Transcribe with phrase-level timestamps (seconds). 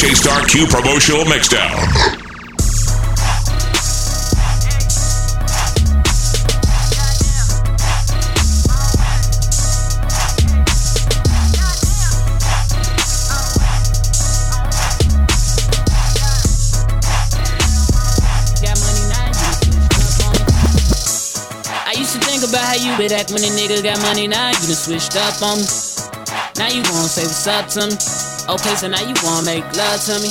[0.00, 1.76] DJ Star Q promotional mixdown.
[21.84, 24.48] I used to think about how you been act when a nigga got money, now
[24.48, 25.64] you done switched up on me.
[26.56, 28.19] Now you wanna say what's up to me.
[28.50, 30.26] Okay, so now you wanna make love to me.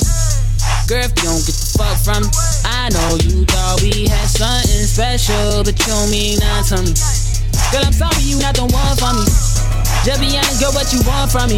[0.84, 2.28] Girl, if you don't get the fuck from me,
[2.68, 6.92] I know you thought we had something special, but you don't mean nothing to me.
[7.72, 9.24] Girl, I'm sorry you not the one for me.
[10.04, 11.56] Just be honest, girl, what you want from me?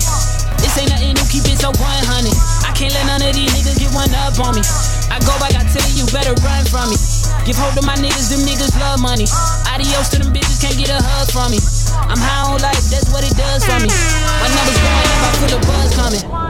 [0.63, 2.31] This ain't nothing new, keep it so 100.
[2.63, 4.63] I can't let none of these niggas get one up on me.
[5.11, 6.99] I go back, I tell you, you better run from me.
[7.43, 9.27] Give hold to my niggas, them niggas love money.
[9.67, 11.59] Adios to them bitches, can't get a hug from me.
[12.07, 13.91] I'm high on life, that's what it does for me.
[13.91, 16.42] My numbers going up, I feel the buzz coming.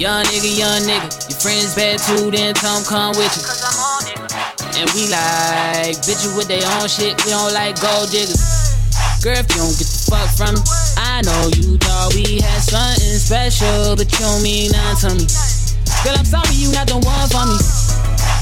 [0.00, 1.12] Young nigga, young nigga.
[1.28, 3.44] Your friends bad too, then Tom come with you.
[4.80, 8.40] And we like bitches with their own shit, we don't like gold diggers.
[9.20, 10.64] Girl, if you don't get the fuck from me,
[10.96, 15.28] I know you thought we had something special, but you don't mean nothing to me.
[16.00, 17.60] Girl, I'm sorry you not the one for me.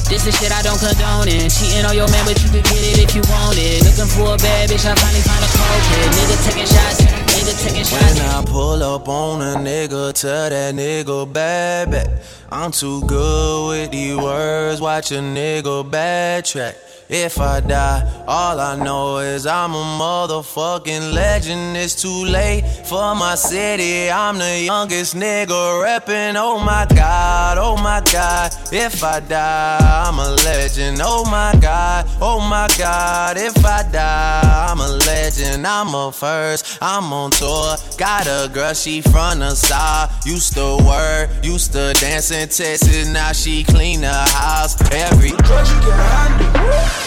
[0.06, 1.50] This is shit I don't condone it.
[1.50, 3.82] Cheating on your man, but you can get it if you want it.
[3.82, 6.06] Looking for a bad bitch, I finally find a cold culprit.
[6.22, 7.17] Nigga taking shots,
[7.48, 8.18] nigga taking shots.
[8.18, 12.10] When I pull up on a nigga, tell that nigga baby.
[12.50, 16.87] I'm too good with these words, watch a nigga backtrack.
[17.10, 21.74] If I die, all I know is I'm a motherfucking legend.
[21.74, 24.10] It's too late for my city.
[24.10, 25.48] I'm the youngest nigga
[25.82, 26.34] reppin'.
[26.36, 28.52] Oh my god, oh my god.
[28.70, 31.00] If I die, I'm a legend.
[31.02, 33.38] Oh my god, oh my god.
[33.38, 35.66] If I die, I'm a legend.
[35.66, 37.76] I'm a first, I'm on tour.
[37.96, 40.26] Got a girl, she from the south.
[40.26, 43.08] Used to work, used to dance in Texas.
[43.08, 45.30] Now she clean the house every.
[45.30, 46.97] Drugs you can handle.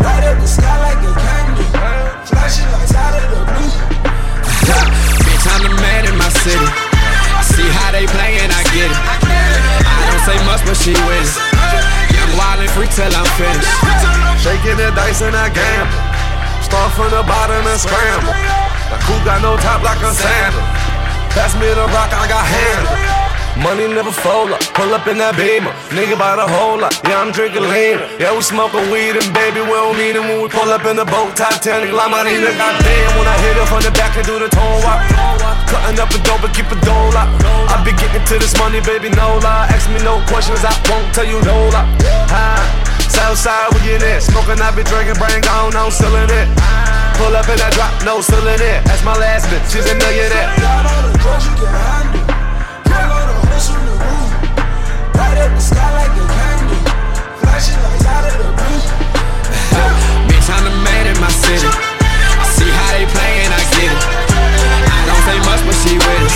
[0.00, 1.68] Light up the sky like a candle.
[2.26, 3.72] Flashing lights out of the blue.
[5.24, 6.68] Bitch, I'm the man in my city.
[7.54, 8.98] See how they playin', I get it.
[8.98, 11.36] I don't say much, but she with it.
[12.16, 13.70] Young wild and free till I'm finished.
[14.42, 15.94] Shaking the dice and I gamble.
[16.62, 18.34] Start from the bottom and scramble.
[18.90, 20.60] The coupe got no top like a sandal.
[21.30, 23.13] Pass me the rock, I got handle.
[23.62, 25.70] Money never fold up, pull up in that beamer.
[25.94, 28.02] Nigga buy the whole lot, yeah, I'm drinking lean.
[28.18, 30.98] Yeah, we smoking weed and baby, we don't need it when we pull up in
[30.98, 31.38] the boat.
[31.38, 33.10] Titanic, La Marina, goddamn.
[33.14, 35.06] When I hit her from the back and do the tone walk.
[35.70, 37.30] Cutting up a dope and keep a door lock.
[37.70, 39.70] I be getting to this money, baby, no lie.
[39.70, 41.86] Ask me no questions, I won't tell you no lie.
[42.34, 42.58] Hi.
[43.06, 44.18] Southside, we get it.
[44.20, 46.46] Smoking, I be drinking, brain gone, no selling it.
[47.22, 48.82] Pull up in that drop, no selling it.
[48.82, 50.50] That's my last bitch, she's a millionaire.
[50.58, 52.34] All the drugs you can handle.
[55.14, 56.78] Light up the sky like a candle.
[57.40, 58.82] Flashing lights out of the blue.
[60.28, 61.70] Bitch, I'm the man in my city.
[62.58, 64.02] See how they I get it.
[64.90, 66.34] I don't say much, but she with it.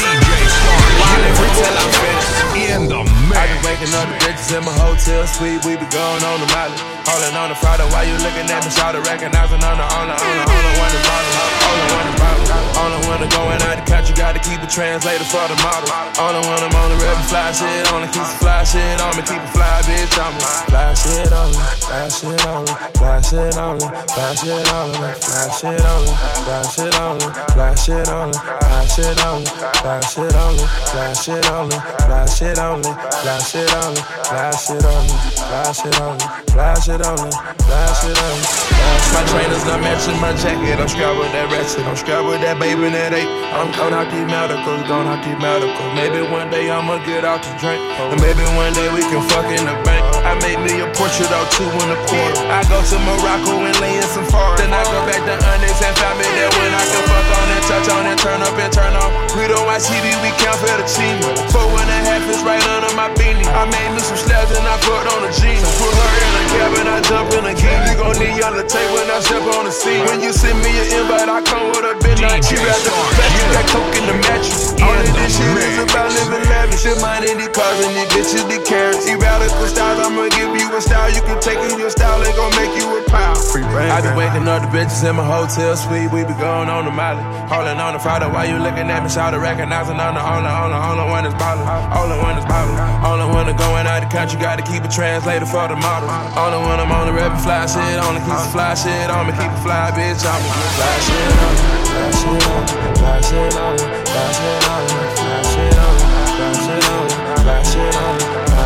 [0.98, 2.38] Wildin' free till I'm finished.
[2.70, 3.07] In the
[3.38, 5.62] I be waking up the bitches in my hotel suite.
[5.62, 6.82] We be going on the mileage.
[7.06, 8.70] Holding on the Friday while you looking at me.
[8.74, 11.32] Shout recognizing on the owner, owner, owner, one is bottle.
[11.70, 12.58] Only one is bottle.
[12.82, 14.12] Only one is going out the country.
[14.18, 15.86] Gotta keep a translator for the model.
[16.18, 19.14] Only one I'm on the river, fly shit on the keep the fly shit on
[19.14, 19.22] me.
[19.22, 20.42] Keep a fly bitch on me.
[20.66, 21.62] Fly shit on me.
[21.86, 22.74] Fly shit on me.
[22.98, 23.86] Fly shit on me.
[24.10, 25.08] Fly shit on me.
[25.22, 26.12] Fly shit on me.
[26.42, 27.26] Fly shit on me.
[27.54, 28.38] Fly shit on me.
[28.58, 29.38] Fly shit on me.
[29.38, 29.46] Fly shit on me.
[29.78, 30.66] Fly shit on me.
[30.90, 31.78] Fly shit on me.
[32.02, 33.27] Fly on me.
[33.28, 34.00] Fly shit on me.
[34.24, 35.12] Fly shit on me.
[35.36, 36.28] Fly shit on me.
[36.48, 38.68] Fly shit on me.
[39.12, 40.80] My trainers not matching my jacket.
[40.80, 41.84] I'm strapped with that ratchet.
[41.84, 43.28] I'm strapped with that baby that eight.
[43.52, 45.92] I'm going out these medicals, going out these medicals.
[45.92, 47.76] Maybe one day I'ma get out to drink.
[48.00, 50.08] And maybe one day we can fuck in the bank.
[50.24, 52.48] I made me a portrait of two in the quarter.
[52.48, 54.64] I go to Morocco and lay in some forest.
[54.64, 57.46] Then I go back to Onyx and find me there when I can fuck on
[57.52, 59.12] and touch on and turn up and turn off.
[59.36, 61.20] We don't watch TV, we count for the team.
[61.52, 63.46] Four and a half is right under my beanie.
[63.48, 65.64] I made me some slabs and I put on a jeans.
[65.78, 67.78] Put her in a cabin, I jump in a key.
[67.88, 70.04] You gon' need y'all to take when I step on the scene.
[70.06, 73.66] When you send me an invite, I come with a keep out the back, got
[73.70, 74.74] coke in the mattress.
[74.82, 76.84] All of this shit is about living lavish.
[76.84, 79.06] Your mind in these cars and these bitches, the carrots.
[79.06, 81.10] Eradical styles, I'ma give you a style.
[81.14, 83.38] You can take in your style, they gon' make you a pound.
[83.38, 86.10] I be waking up the bitches in my hotel suite.
[86.10, 87.22] We be going on the molly.
[87.48, 89.08] Holding on the Friday while you looking at me.
[89.08, 91.66] Shout recognizing on the only, only, only one is ballin'.
[91.94, 92.76] Only one is ballin'.
[92.98, 96.10] Only when I'm going out the country, gotta keep a translator for the model.
[96.34, 99.54] Only when I'm on the rapping fly shit, only keep the fly shit, I'ma keep
[99.54, 101.78] a fly bitch, I'ma fly shit on, me.
[102.98, 104.34] fly shit on, fly
[104.66, 105.06] on, on,
[107.28, 108.58] on, on, on, on, on,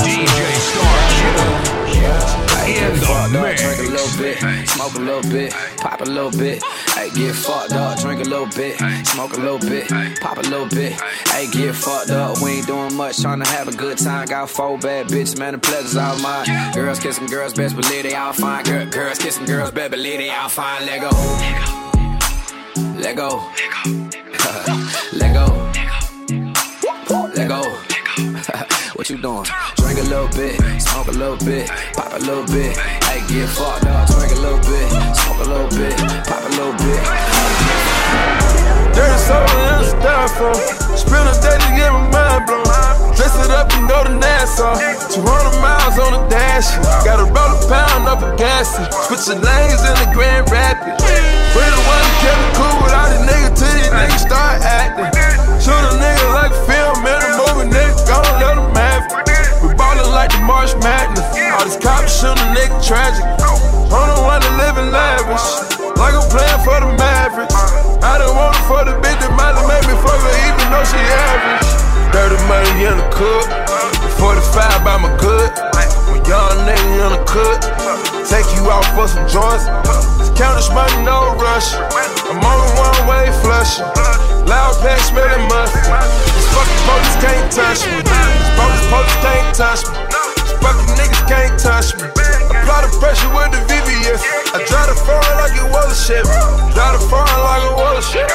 [0.00, 0.32] DJ
[0.64, 2.39] Star Killer
[2.72, 3.00] me.
[3.90, 6.62] little bit, smoke a little bit, pop a little bit.
[6.94, 9.88] Hey, get fucked up, drink a little bit, smoke a little bit,
[10.20, 10.92] pop a little bit.
[11.28, 12.40] Hey, get fucked up.
[12.40, 14.26] We ain't doing much, trying to have a good time.
[14.26, 16.46] Got four bad bitches, man, the pleasure's all mine.
[16.72, 18.64] Girls kissing girls, best believe they all fine.
[18.64, 20.86] Girl, girls kissing girls, best believe they all fine.
[20.86, 21.10] Let go.
[22.98, 23.50] Let go.
[25.12, 25.72] Let go.
[27.34, 27.62] Let go.
[28.94, 29.46] what you doing?
[30.10, 32.74] A little bit, smoke a little bit, pop a little bit.
[33.06, 34.10] Hey, get fucked up.
[34.10, 35.94] Drink a little bit, smoke a little bit,
[36.26, 36.98] pop a little bit.
[38.90, 40.58] Dirty soda in a styrofoam.
[40.98, 42.66] Spend a day to get my mind blown.
[43.14, 44.74] Dress it up and go to Nassau.
[45.14, 46.74] 200 miles on the dash.
[47.06, 48.66] Gotta roll a pound up a gas.
[49.06, 50.98] Switching lanes in the Grand Rapids.
[51.54, 55.06] We the one kept it cool with all these niggas till these niggas start acting.
[55.62, 56.19] Shoot a nigga
[60.20, 61.24] like the March Madness.
[61.56, 63.24] All these cops shootin' a nigga tragic.
[63.88, 65.48] On the one that living lavish.
[65.96, 67.56] Like I'm playing for the Mavericks.
[67.56, 68.04] Uh-huh.
[68.04, 70.66] I don't want it for the bitch that might have made me fuck her even
[70.68, 71.72] though she average.
[72.12, 73.48] Dirty money in the cook.
[74.20, 75.48] 45 by my good.
[76.12, 77.56] When young nigga in the cook.
[77.64, 78.20] Uh-huh.
[78.28, 79.64] Take you out for some joints.
[80.36, 81.80] Count this money, no rush.
[82.28, 83.88] I'm on the one way flushing.
[84.44, 85.88] Loud pack smelling mustard.
[86.36, 88.04] These fucking police can't touch me.
[88.04, 90.09] These police, police can't touch me.
[90.60, 92.06] Fucking niggas can't touch me.
[92.06, 94.22] Apply the pressure with the VVS.
[94.54, 96.24] I drive the foreign like it was a ship.
[96.76, 98.28] Drive the foreign like it was a ship.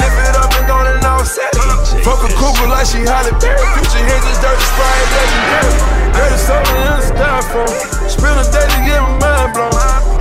[0.00, 0.80] Lift it up and go
[1.20, 2.04] offset it.
[2.04, 3.60] Fuck a cougar like she Halle Berry.
[3.76, 5.74] Future hits is dirty sprite legendary.
[6.16, 7.74] Dirty soda in a styrofoam.
[8.08, 9.70] Spend a day to get my mind blown.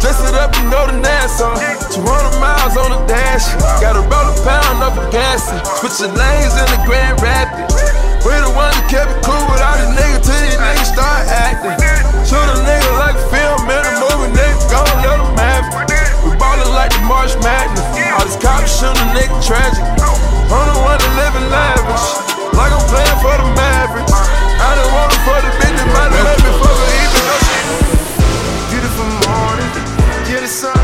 [0.03, 1.55] Dress it up and go to Nassau.
[1.95, 3.47] 200 miles on the dash.
[3.79, 5.47] Gotta roll a pound up a gas.
[5.79, 7.78] Switching lanes in the Grand Rapids.
[8.25, 11.23] We the ones that kept it cool with all these niggas till these niggas start
[11.31, 11.77] acting.
[12.27, 16.03] Shoot a nigga like a film in a movie, nigga, gon' let them have it.
[16.27, 17.85] We ballin' like the March Madness.
[18.11, 19.83] All these cops shootin' a nigga tragic.
[20.51, 22.05] I'm the one that living lavish.
[22.57, 24.11] Like I'm playing for the Mavericks.
[24.11, 27.23] I don't want it for the bitch that might have made me fuck her even.
[28.67, 29.71] Beautiful morning.
[30.27, 30.78] You're the sun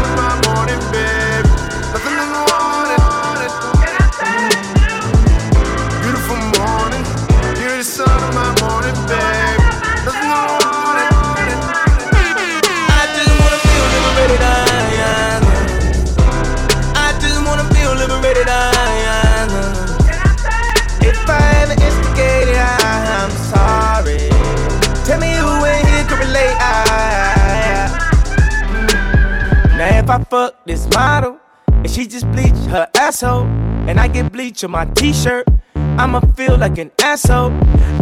[30.46, 33.46] fuck this model and she just bleach her asshole,
[33.90, 37.52] and I get bleach on my t-shirt, I'ma feel like an asshole.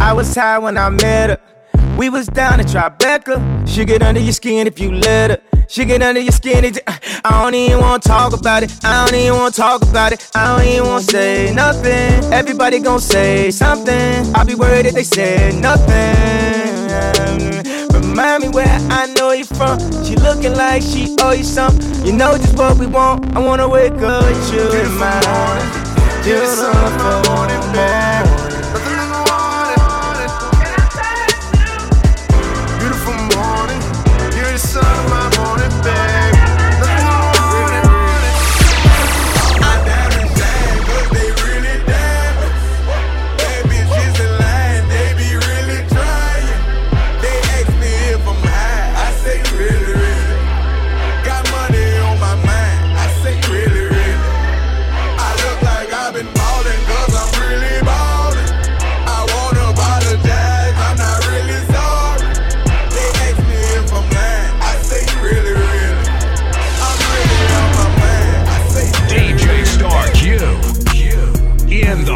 [0.02, 1.40] I was high when I met her.
[1.98, 3.68] We was down at Tribeca.
[3.68, 5.42] She get under your skin if you let her.
[5.70, 6.66] She get under your skin.
[7.24, 8.72] I don't even wanna talk about it.
[8.84, 10.30] I don't even wanna talk about it.
[10.36, 12.34] I don't even wanna say nothing.
[12.34, 14.36] Everybody gon' say something.
[14.36, 16.84] I'll be worried if they say nothing.
[18.14, 19.80] Remind me where I know you from.
[20.06, 22.06] She looking like she owe you something.
[22.06, 23.36] You know just what we want.
[23.36, 25.20] I wanna wake up with you in my.
[26.24, 26.72] Beautiful
[27.34, 27.74] morning, morning.
[27.74, 28.53] Nothing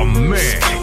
[0.06, 0.77] the mix.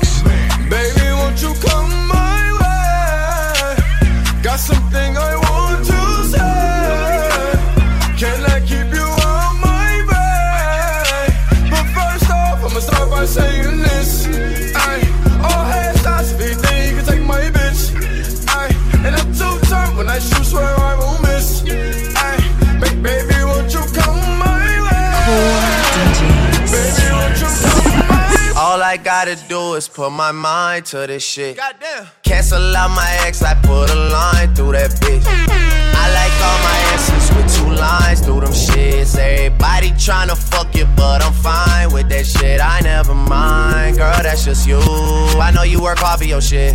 [29.75, 31.57] Do is put my mind to this shit.
[31.57, 32.07] Goddamn.
[32.23, 35.25] Cancel out my ex, I put a line through that bitch.
[35.27, 39.17] I like all my exes with two lines through them shits.
[39.19, 42.61] Everybody tryna fuck you, but I'm fine with that shit.
[42.61, 44.79] I never mind, girl, that's just you.
[44.79, 46.75] I know you work hard for your shit.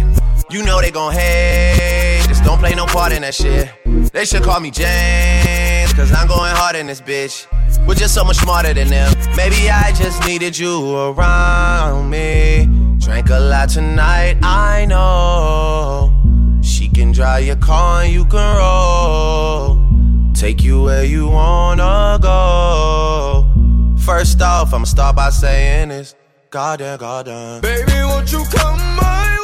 [0.51, 3.69] You know they gon' hate, just don't play no part in that shit.
[4.11, 7.45] They should call me James, cause I'm going hard in this bitch.
[7.85, 9.13] We're just so much smarter than them.
[9.37, 12.88] Maybe I just needed you around me.
[12.99, 16.13] Drank a lot tonight, I know.
[16.61, 19.79] She can drive your car and you can roll.
[20.33, 23.49] Take you where you wanna go.
[23.97, 26.15] First off, I'ma start by saying this.
[26.49, 27.61] Goddamn, goddamn.
[27.61, 29.38] Baby, won't you come my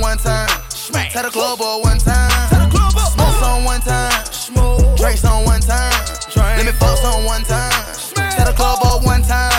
[0.00, 0.48] on one time.
[1.10, 2.30] Tell the club boy one time.
[2.50, 4.24] Smoke on one time.
[4.96, 5.92] Drink on one time.
[6.36, 7.70] Let me fuck on one time.
[8.14, 9.49] Tell the club boy one time.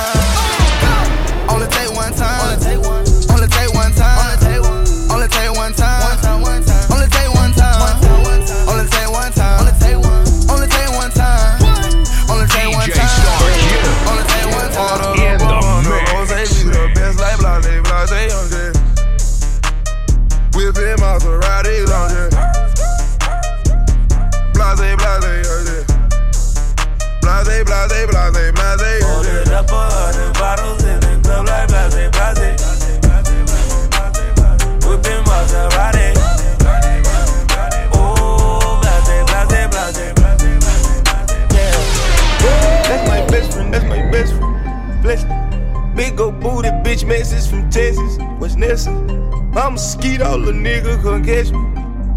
[49.62, 51.62] I'm a skeet, all the nigga come catch me.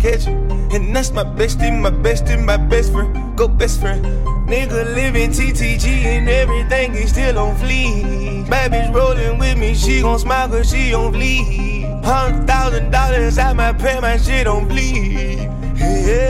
[0.01, 0.33] Catch me.
[0.75, 3.37] And that's my bestie, my bestie, my best friend.
[3.37, 4.03] Go best friend.
[4.49, 8.47] Nigga living TTG and everything is still on fleek.
[8.47, 12.03] Bitch rolling with me, she gon' smile cause she on fleek.
[12.03, 15.51] Hundred thousand dollars out my pay, my shit on bleed.
[15.77, 16.25] Yeah.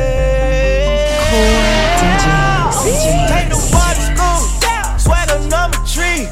[3.30, 6.26] Take the to school, swagger number three.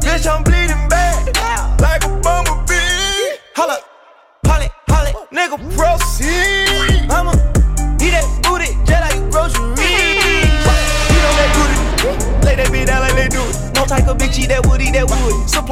[0.00, 2.41] Bitch, I'm bleeding bad, like a bumblebee.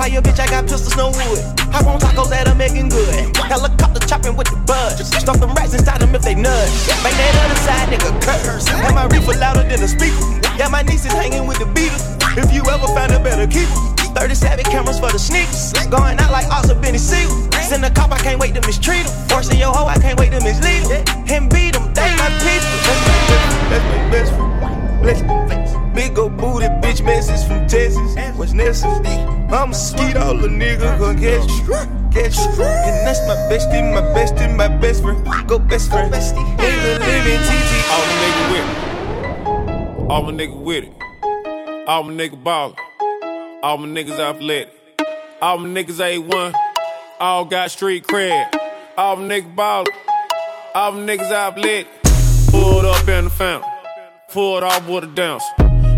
[0.00, 1.44] Bitch, I got pistols, no wood.
[1.76, 3.36] Hop on tacos that are making good.
[3.36, 4.96] Helicopter chopping with the buzz.
[4.96, 6.72] Stuff them rats inside them if they nudge.
[7.04, 8.64] Make that other side nigga curse.
[8.72, 10.16] And my reefer louder than a speaker.
[10.56, 12.16] Yeah, my niece is hanging with the Beatles.
[12.40, 13.76] If you ever find a better keeper.
[14.16, 15.72] 37 cameras for the sneakers.
[15.92, 16.98] Going out like Oscar Benny
[29.52, 31.66] I'm a skeet, all the nigga gon' get you.
[32.10, 32.62] Get you.
[32.62, 35.26] And that's my bestie, my bestie, my best friend.
[35.48, 36.12] Go best friend.
[36.12, 37.72] Nigga living TT.
[37.90, 40.10] All my nigga with it.
[40.10, 41.88] All my nigga with it.
[41.88, 42.76] All my nigga ballin'.
[43.62, 44.72] All my niggas athletic.
[45.42, 46.54] All my niggas A1.
[47.18, 48.56] All got street cred.
[48.96, 49.92] All my niggas ballin'.
[50.76, 51.88] All my niggas athletic.
[52.52, 53.68] Pulled up in the fountain.
[54.28, 55.44] Pulled off with a dance.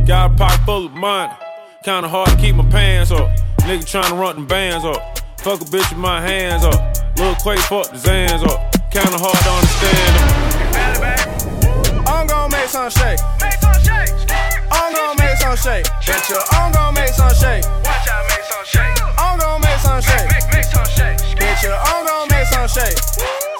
[0.07, 1.35] Got a pocket full of money.
[1.83, 3.29] Kinda hard to keep my pants up.
[3.67, 5.19] Nigga tryna run them bands up.
[5.41, 6.79] Fuck a bitch with my hands up.
[7.19, 8.71] Lil Quake fuck the Zans up.
[8.93, 10.15] Kinda hard to understand.
[12.07, 13.19] I'm gon' make some shake.
[14.71, 15.83] I'm gon' make some shake.
[16.07, 17.67] Bet you I'm gon' make some shake.
[17.83, 19.03] Watch out, make some shake.
[19.19, 20.31] I'm gon' make some shake.
[20.55, 21.19] make some shake.
[21.35, 22.95] Bet you I'm gon' make some shake.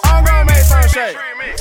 [0.05, 1.17] I'm gon' make some shake.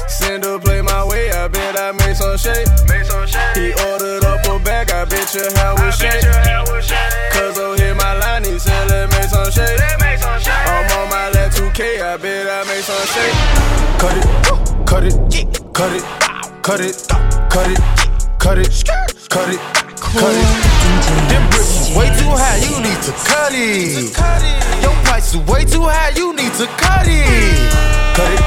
[0.06, 2.68] Send her play my way, I bet I made some shake.
[2.86, 3.56] Make some shake.
[3.56, 6.22] He ordered up a bag, I bet you how we shake.
[12.20, 13.32] Bet I make some shake.
[13.98, 14.26] Cut it,
[14.86, 15.14] cut it,
[15.72, 16.04] cut it,
[16.62, 16.94] cut it,
[17.48, 17.78] cut it,
[18.38, 18.68] cut it,
[19.30, 19.60] cut it,
[19.96, 20.46] cut it.
[21.30, 24.12] Them bricks is way too high, you need to cut it.
[24.82, 27.72] Your price is way too high, you need to cut it.
[28.14, 28.40] Cut it,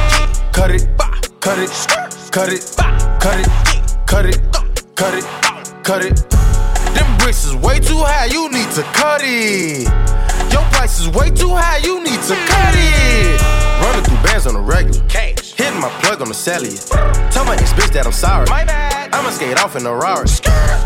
[0.54, 0.88] cut it,
[1.40, 1.70] cut it,
[2.32, 2.62] cut it,
[3.20, 3.50] cut it,
[4.06, 4.40] cut it,
[4.96, 5.26] cut it,
[5.84, 6.30] cut it.
[6.94, 9.88] Them bricks is way too high, you need to cut it.
[10.56, 13.36] Your price is way too high, you need to cut it.
[13.84, 15.04] Running through bands on the regular.
[15.10, 15.52] Cash.
[15.52, 16.80] Hitting my plug on the cellular.
[17.28, 18.48] Tell my ex bitch that I'm sorry.
[18.48, 19.12] My bad.
[19.12, 20.32] I'ma skate off in a Rari.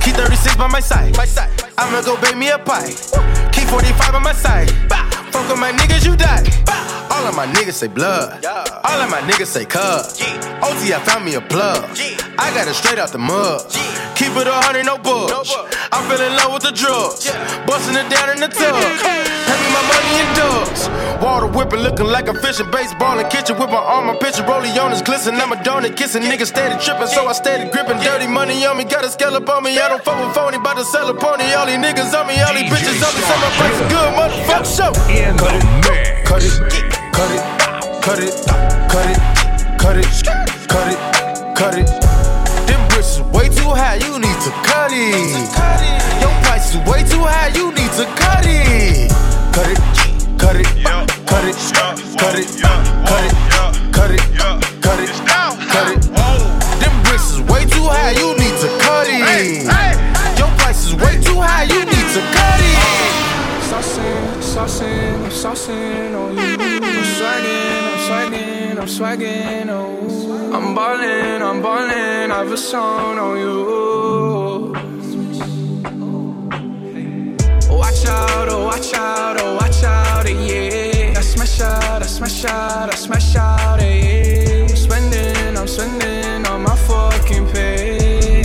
[0.01, 1.15] Key 36 by my side.
[1.17, 1.53] My side.
[1.77, 2.97] I'ma go bake me a pie.
[3.53, 4.73] Key 45 by my side.
[5.29, 6.49] Fuck with my niggas, you die.
[7.13, 8.43] All of my niggas say blood.
[8.43, 10.17] All of my niggas say cuz.
[10.65, 11.85] OT, I found me a plug.
[12.41, 13.69] I got it straight out the mud.
[14.17, 15.53] Keep it a hundred, no bucks.
[15.93, 17.29] I fell in love with the drugs.
[17.69, 19.38] Busting it down in the tub.
[19.79, 20.91] My money in dubs.
[21.23, 22.69] Water whipping, looking like a fishing.
[22.71, 24.43] Baseball in kitchen with my arm, my pitcher.
[24.43, 25.35] Rollie on his glisten.
[25.35, 26.23] I'm a donut kissing.
[26.23, 27.99] Niggas steady tripping, so I steady gripping.
[27.99, 29.79] Dirty money on me, got a scallop on me.
[29.79, 31.53] I don't fuck with phony, bout to sell a pony.
[31.53, 33.21] All these niggas on me, all these bitches on me.
[33.23, 34.67] So my price good, motherfucker.
[34.67, 34.91] Show.
[35.07, 35.47] In the
[35.87, 36.19] mix.
[36.27, 36.51] Cut it,
[37.15, 37.41] cut it,
[38.03, 38.33] cut it,
[38.91, 39.19] cut it,
[39.79, 40.07] cut it,
[40.67, 40.99] cut it,
[41.55, 41.87] cut it.
[42.67, 46.19] Them bricks is way too high, you need to cut it.
[46.21, 49.28] Your price is way too high, you need to cut it.
[49.59, 49.77] Cut it,
[50.39, 50.67] cut it,
[51.27, 52.47] cut it, cut it, cut it,
[53.91, 54.23] cut it,
[54.79, 55.11] cut it,
[55.67, 56.01] cut it.
[56.79, 59.67] Them bricks is way too high, you need to cut it.
[60.39, 62.79] Your price is way too high, you need to cut it.
[63.67, 66.55] Saucing, saucing, I'm saucing on you.
[66.81, 70.53] I'm swagging, I'm swagging, I'm swagging, oh.
[70.55, 74.88] I'm ballin', I'm ballin', I've a song on you.
[77.79, 81.17] Watch out, oh, watch out, oh, watch out, eh, yeah.
[81.17, 84.67] I smash out, I smash out, I smash out, yeah.
[84.67, 88.41] I'm spending, I'm spending on my fucking pay.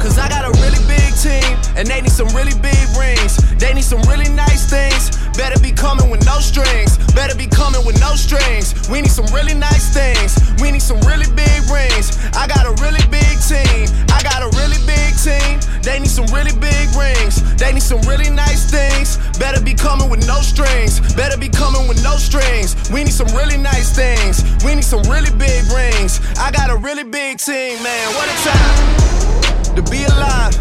[0.00, 3.36] Cause I got a really big team, and they need some really big rings.
[3.58, 5.21] They need some really nice things.
[5.34, 6.98] Better be coming with no strings.
[7.14, 8.74] Better be coming with no strings.
[8.88, 10.36] We need some really nice things.
[10.60, 12.18] We need some really big rings.
[12.36, 13.88] I got a really big team.
[14.12, 15.60] I got a really big team.
[15.82, 17.42] They need some really big rings.
[17.56, 19.18] They need some really nice things.
[19.38, 21.00] Better be coming with no strings.
[21.14, 22.76] Better be coming with no strings.
[22.90, 24.44] We need some really nice things.
[24.64, 26.20] We need some really big rings.
[26.38, 28.14] I got a really big team, man.
[28.14, 30.54] What a time to be alive.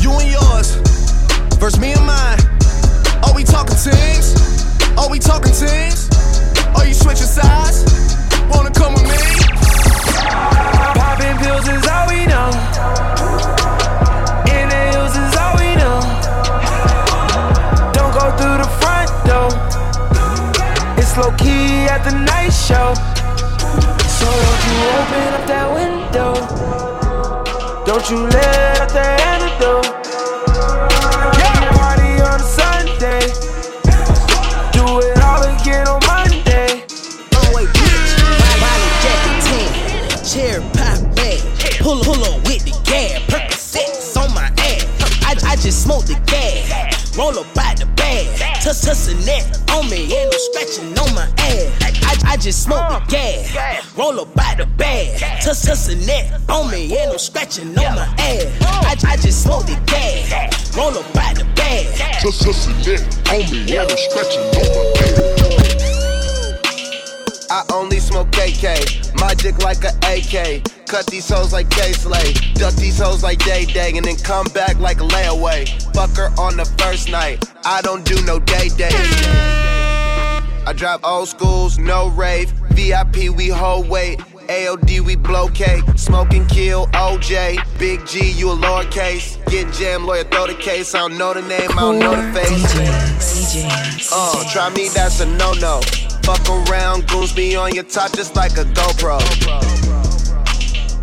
[0.00, 0.76] You and yours
[1.60, 2.37] versus me and mine.
[3.50, 4.34] Talking teams?
[4.96, 6.08] Are we talking teams?
[6.76, 7.84] Are you switching sides?
[8.50, 9.18] Wanna come with me?
[10.94, 12.50] Popping pills is all we know.
[14.46, 15.98] Inhales is all we know.
[17.92, 19.50] Don't go through the front door.
[20.98, 22.94] It's low key at the night show.
[24.18, 26.34] So don't you open up that window.
[27.84, 29.97] Don't you let out the antidote.
[47.18, 48.26] Roll up by the bag,
[48.62, 52.22] tuss tussin' that on me, ain't no scratching on my ass.
[52.24, 56.40] I, I just smoke the uh, gas, roll up by the bag, tuss tussin' that
[56.48, 58.46] on me, ain't no scratching on my ass.
[58.62, 61.86] I, I just smoked the gas, roll up by the bag.
[62.22, 63.00] Just just a neck
[63.30, 65.37] on me, yeah, I'm stretching on my head.
[67.50, 70.64] I only smoke KK, my dick like a AK.
[70.86, 74.46] Cut these hoes like Kay Slay, duck these hoes like Day Day, and then come
[74.48, 75.66] back like a layaway.
[75.94, 78.90] Fuck her on the first night, I don't do no day day.
[80.66, 82.50] I drive old schools, no rave.
[82.72, 84.18] VIP, we hold weight.
[84.48, 85.84] AOD, we blow cake.
[85.96, 87.78] Smoke and kill OJ.
[87.78, 89.42] Big G, you a lowercase.
[89.50, 90.94] Get jam, lawyer, throw the case.
[90.94, 94.12] I don't know the name, I don't know the face.
[94.12, 95.80] Uh, try me, that's a no no.
[96.28, 99.18] Fuck around, goons be on your top just like a GoPro.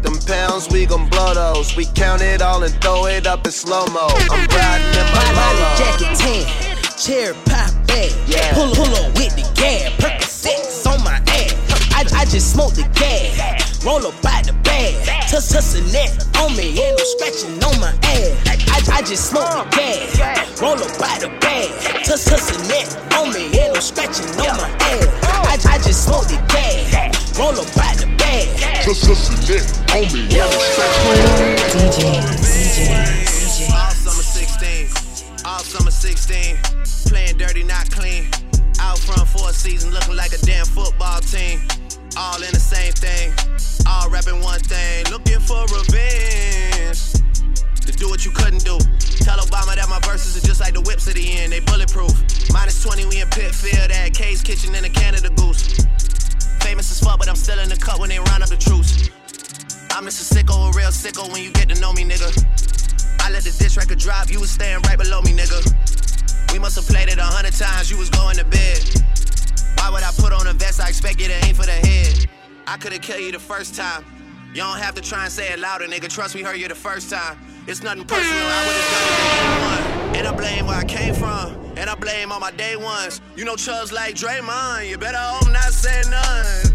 [0.04, 1.76] Them pounds, we gon' blow those.
[1.76, 4.08] We count it all and throw it up in slow mo.
[4.30, 5.76] I'm riding in my Lolo.
[5.82, 8.54] jacket 10, cherry pop bag, Yeah.
[8.54, 11.56] pull pull up with the gas, Percocets on my ass.
[11.92, 13.55] I, I just smoked the gas,
[13.86, 14.94] roll up by the bag,
[15.30, 16.10] tuss tussin' that
[16.42, 18.90] on me, ain't no scratching on my ass.
[18.90, 21.70] I, I just smoked the gas, roll up by the bag,
[22.04, 25.06] tuss tussin' that on me, ain't no scratching on my ass.
[25.24, 28.26] I, I just smoked the gas, roll up by the bag.
[28.86, 32.96] Just just a neck on me, yeah, I'm stretching on my head.
[33.72, 36.58] All summer 16, all summer 16.
[37.08, 38.26] Playing dirty, not clean.
[38.86, 41.58] Out front for a season, looking like a damn football team.
[42.18, 43.34] All in the same thing,
[43.90, 45.10] all rapping one thing.
[45.10, 47.18] Looking for revenge.
[47.82, 48.78] To do what you couldn't do.
[49.26, 52.14] Tell Obama that my verses are just like the whips at the end, they bulletproof.
[52.54, 55.82] Minus 20, we in Pitfield at K's Kitchen in a Canada Goose.
[56.62, 59.10] Famous as fuck, but I'm still in the cut when they round up the troops.
[59.98, 62.30] I'm just a sicko, a real sicko when you get to know me, nigga.
[63.26, 66.05] I let the dish record drop, you was staying right below me, nigga.
[66.56, 68.80] We must have played it a hundred times, you was going to bed.
[69.76, 70.80] Why would I put on a vest?
[70.80, 72.30] I expect you to aim for the head.
[72.66, 74.06] I could've killed you the first time.
[74.54, 76.08] You don't have to try and say it louder, nigga.
[76.08, 77.38] Trust me, heard you the first time.
[77.68, 80.18] It's nothing personal, I would've done it.
[80.20, 83.20] And I blame where I came from, and I blame all my day ones.
[83.36, 86.75] You know Chubbs like Draymond, you better hope not say none.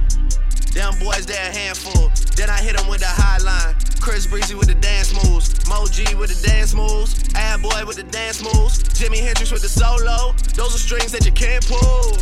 [0.73, 2.13] Them boys, they a handful.
[2.37, 3.75] Then I hit them with the high line.
[4.01, 5.67] Chris Breezy with the dance moves.
[5.69, 7.23] Mo G with the dance moves.
[7.35, 8.83] Ad Boy with the dance moves.
[8.95, 10.33] Jimi Hendrix with the solo.
[10.55, 12.17] Those are strings that you can't pull.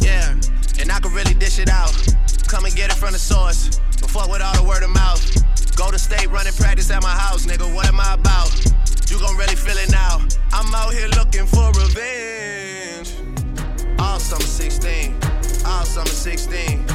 [0.00, 0.32] Yeah,
[0.80, 1.92] and I can really dish it out.
[2.46, 3.80] Come and get it from the source.
[4.00, 5.20] But fuck with all the word of mouth.
[5.76, 7.66] Go to state running practice at my house, nigga.
[7.74, 8.54] What am I about?
[9.10, 10.24] You gon' really feel it now.
[10.52, 13.12] I'm out here looking for revenge.
[13.98, 15.18] All summer 16,
[15.66, 16.85] all summer 16.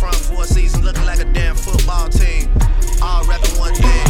[0.00, 2.48] Front for a season, looking like a damn football team.
[3.04, 4.08] All rapping one thing.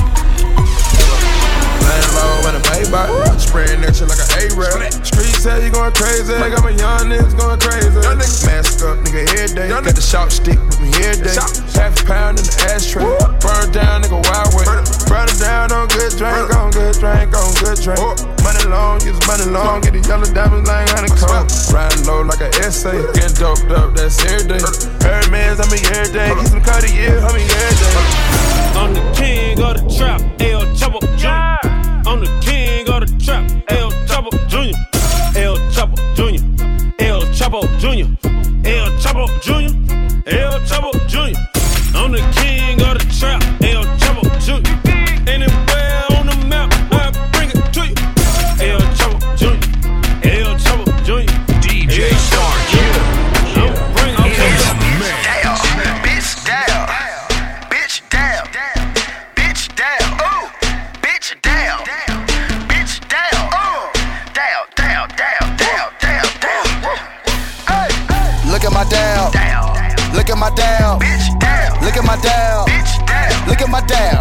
[1.83, 4.94] Lambo and a Maybach, spraying that shit like an A-rap.
[5.03, 7.98] Street say you going crazy, got my young niggas going crazy.
[8.46, 9.66] Mask up, nigga, every day.
[9.66, 11.35] Got the sharp stick with me every day.
[11.74, 13.03] Half a pound in the ashtray.
[13.42, 14.70] Burn down, nigga, wild way.
[15.11, 18.39] Burn it down on good drink, on good drink, on good drink.
[18.70, 21.42] Long, use money long, get the yellow diamonds like honeycomb.
[21.74, 24.62] Riding low like an essay, getting doped up, that's every day.
[25.02, 26.30] Hermes, I mean every day.
[26.30, 28.30] Get some Cartier, I mean every day.
[28.78, 31.59] I'm the king of the trap, El Chapo Jr.
[32.06, 33.42] I'm the king of the trap,
[33.74, 34.78] El Chapo Jr.
[35.35, 36.38] El Chapo Jr.
[37.02, 38.06] El Chapo Jr.
[38.64, 39.74] El Chapo Jr.
[40.30, 41.35] El Chapo Jr.
[41.98, 42.49] I'm the king
[73.70, 74.19] my dad.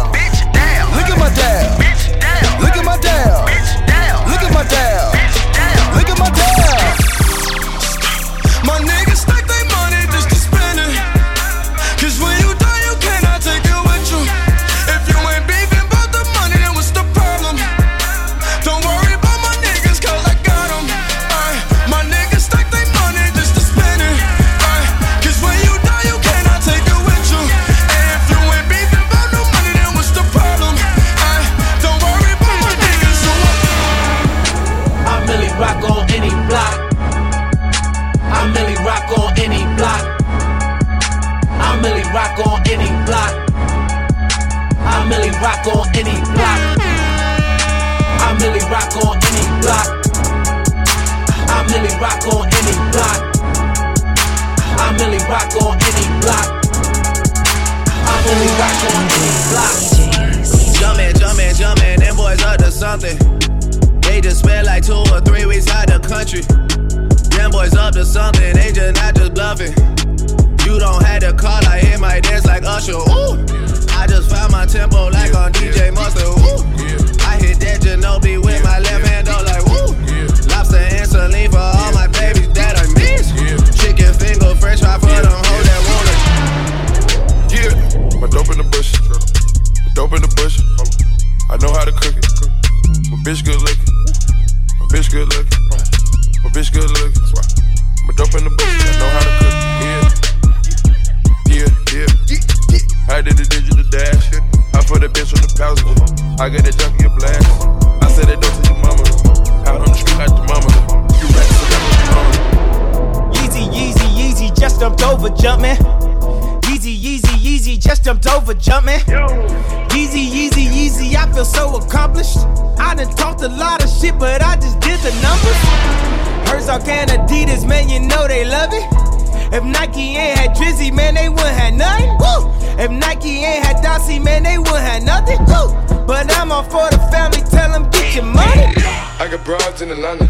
[139.30, 140.28] Got broads in Atlanta,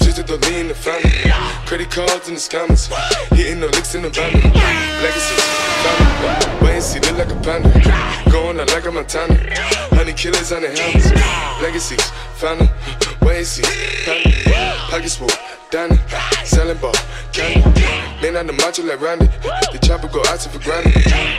[0.00, 1.10] just to lean the family.
[1.66, 2.88] Credit cards in the scammers,
[3.36, 4.32] hitting the licks in the van.
[5.02, 5.44] Legacies,
[5.84, 7.68] family, wait see, look like a panda.
[8.30, 9.34] Going out like a Montana,
[9.92, 11.12] honey killers on the helmets.
[11.62, 12.70] Legacies, family,
[13.20, 13.62] wait and see,
[14.06, 14.32] family.
[14.90, 15.28] Pockets full,
[15.70, 15.98] Danny,
[16.44, 16.94] selling ball,
[17.32, 18.07] candy.
[18.20, 19.26] Man on the macho like Randy,
[19.70, 20.90] the chopper go out for granted.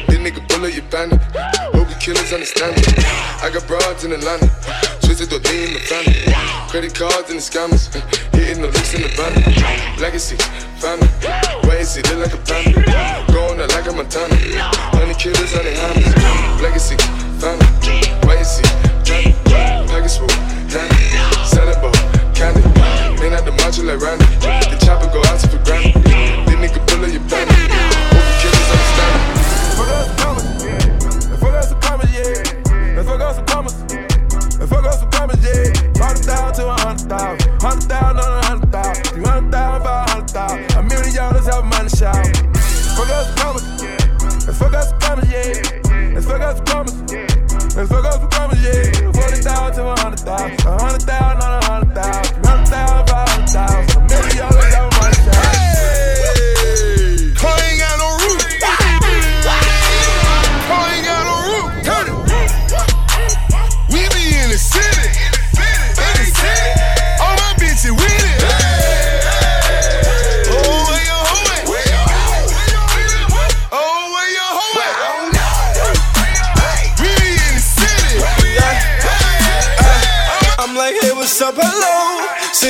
[0.08, 1.20] This nigga bullet, you bandit.
[1.76, 2.88] Hope you killers understand it.
[3.44, 4.48] I got broads in Atlanta,
[5.04, 6.24] twisted the lean in the family.
[6.72, 7.92] Credit cards and the scammers,
[8.32, 9.36] hitting the licks in the van.
[10.00, 10.40] Legacy,
[10.80, 11.12] family,
[11.68, 12.80] wait and see, look like a panda.
[13.28, 14.40] Going out like a Montana,
[14.96, 16.16] honey killers on the hammers.
[16.64, 16.96] Legacy,
[17.44, 17.68] family,
[18.24, 18.64] wait and see,
[19.04, 19.36] Johnny,
[19.92, 20.32] Package full,
[20.72, 20.96] Danny,
[21.44, 21.92] selling ball,
[22.32, 22.79] candy.
[23.20, 24.24] Clean out the macho like Randy.
[24.40, 26.00] The chopper go out to for granted.
[26.08, 27.52] Then nigga pull up your panic.
[28.16, 29.36] Overkill is understanding.
[29.76, 30.48] Fuck us a promise.
[31.40, 33.04] Fuck us some promise, yeah.
[33.04, 33.76] Fuck us a promise.
[34.72, 35.68] Fuck us some promise, yeah.
[36.00, 39.04] Hundred thousand to a hundred thousand, hundred thousand on a hundred thousand.
[39.12, 40.72] Three hundred thousand, five hundred thousand.
[40.80, 42.24] A million dollars out of money shop.
[42.96, 43.68] Fuck us a promise.
[44.58, 46.24] Fuck us a promise, yeah.
[46.24, 46.96] Fuck us a promise.
[47.76, 49.12] Fuck us a promise, yeah.
[49.12, 50.56] Forty thousand to a hundred thousand.
[50.64, 51.59] A hundred thousand on a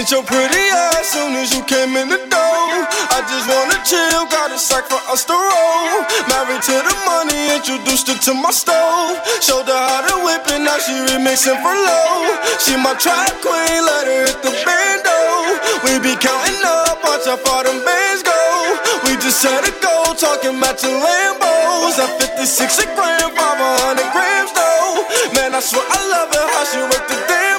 [0.09, 2.65] Since your pretty ass soon as you came in the door.
[3.13, 6.01] I just wanna chill, got a sack for us to roll.
[6.25, 9.21] Married to the money, introduced her to my stove.
[9.37, 12.25] Showed her how to whip it, now she remixing for low.
[12.57, 15.13] She my trap queen, let her hit the bando.
[15.85, 18.41] We be counting up, watch how far them bands go.
[19.05, 22.01] We just set a goal, talking your Lambos.
[22.01, 25.05] At 56 a gram, 500 grams though.
[25.37, 27.58] Man, I swear I love it how she work the damn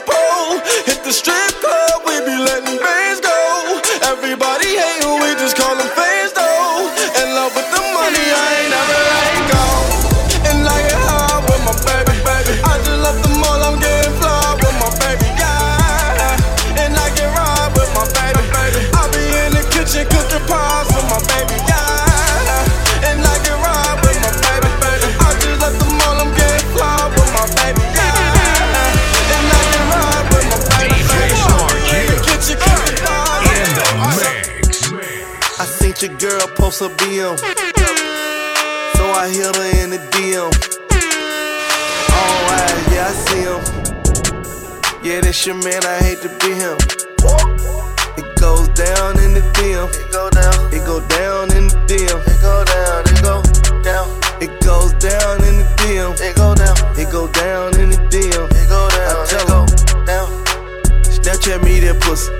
[36.71, 37.37] post a BM.
[38.97, 40.51] So I hit her in the DM.
[42.13, 43.61] Oh, eyes, yeah, I see him.
[45.03, 46.77] Yeah, that's your man, I hate to be him.
[48.19, 49.89] It goes down in the DM.
[49.91, 50.73] It go down.
[50.73, 52.21] It go down in the DM.
[52.29, 53.03] It go down.
[53.11, 53.43] It go
[53.83, 54.07] down.
[54.41, 56.15] It goes down in the DM.
[56.21, 56.77] It go down.
[56.97, 58.47] It go down in the DM.
[58.47, 59.17] It go down.
[59.17, 60.29] I tell her, down.
[61.03, 62.40] Snapchat me that pussy.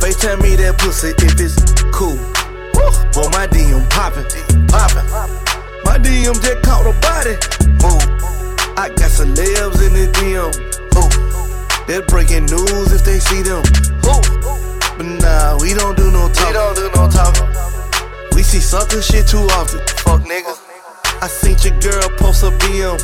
[0.00, 1.56] FaceTime me that pussy if it's
[1.92, 2.16] cool.
[3.16, 4.28] Boy, my DM poppin',
[4.68, 5.06] poppin'.
[5.84, 7.32] My DM just caught a body.
[7.80, 8.04] Move.
[8.76, 10.52] I got celebs in the DM.
[10.92, 11.08] Who?
[11.86, 13.64] They're breaking news if they see them.
[14.04, 14.20] Who?
[14.98, 16.48] But nah, we don't do no talking.
[16.48, 17.48] We don't do no talking.
[18.36, 19.80] We see sucker shit too often.
[20.04, 20.52] Fuck nigga.
[21.22, 23.00] I seen your girl post a BM.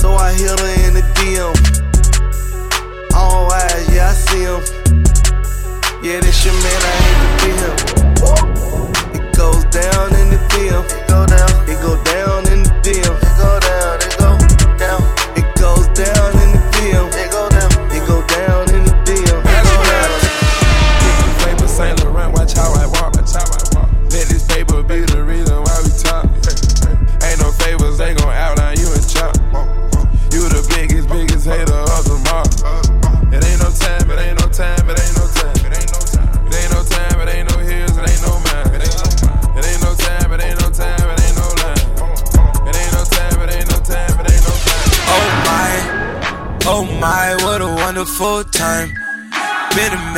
[0.00, 1.54] So I hit her in the DM.
[3.14, 4.79] All eyes, yeah, I see him.
[6.02, 7.76] Yeah, this your man, I hate to be him.
[9.20, 10.80] It goes down in the down.
[10.80, 11.59] It go down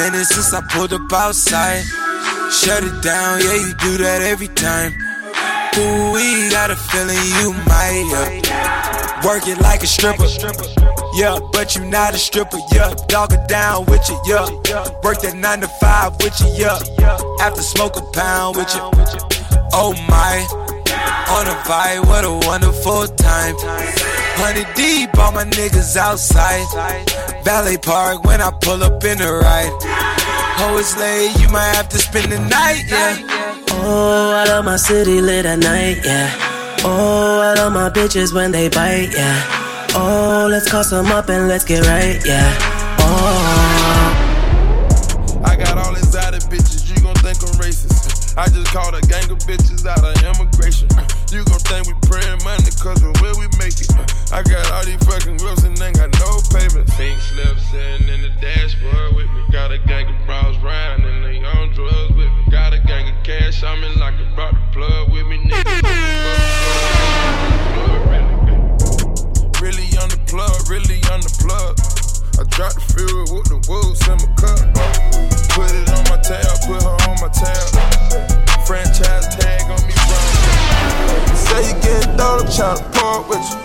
[0.02, 1.84] Been minute since I pulled up outside.
[2.50, 4.90] Shut it down, yeah, you do that every time.
[5.78, 9.24] Ooh, we got a feeling you might, yeah.
[9.24, 10.26] Work it like a stripper,
[11.14, 12.94] yeah, but you not a stripper, yeah.
[13.06, 14.48] Dog it down with you, yeah.
[15.04, 16.80] Work that nine to five with you, yeah.
[17.40, 18.82] After smoke a pound with you.
[19.72, 20.34] Oh my,
[21.30, 23.54] on a vibe, what a wonderful time.
[24.42, 27.31] Honey deep, all my niggas outside.
[27.44, 29.72] Valet Park when I pull up in the ride.
[30.60, 33.18] Oh, it's late, you might have to spend the night, yeah.
[33.70, 36.30] Oh, I love my city lit at night, yeah.
[36.84, 39.42] Oh, I love my bitches when they bite, yeah.
[39.94, 42.56] Oh, let's call some up and let's get right, yeah.
[43.00, 43.82] Oh.
[45.44, 48.36] I got all exotic bitches, you gon' think I'm racist.
[48.38, 50.88] I just called a gang of bitches out of immigration.
[51.32, 53.88] You gon' think we praying money cause where we make it.
[54.36, 56.86] I got all these fucking whips and ain't got no payment.
[56.92, 59.40] Pink slips sitting in the dashboard with me.
[59.50, 62.44] Got a gang of bros riding and they on drugs with me.
[62.50, 65.61] Got a gang of cash on me like I brought the plug with me, nigga.
[83.32, 83.58] With you.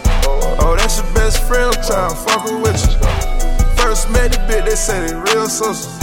[0.64, 2.96] Oh, that's your best friend, I'm tryna fuck with you.
[3.76, 6.00] First met the bitch, they say they real sisters.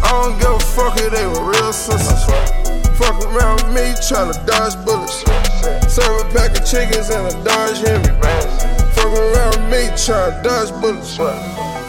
[0.00, 2.24] I don't give a fuck if they were real sisters.
[2.96, 5.20] Fuck around with me, tryna dodge bullets.
[5.92, 8.08] Serve a pack of chickens and a Dodge Hemi.
[8.96, 11.16] Fuck around with me, tryna dodge bullets.
[11.16, 11.36] Fuck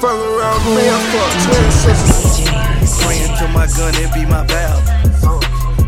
[0.04, 2.48] around with me, I fuck twin sisters.
[3.04, 4.84] Praying to my gun and be my valve.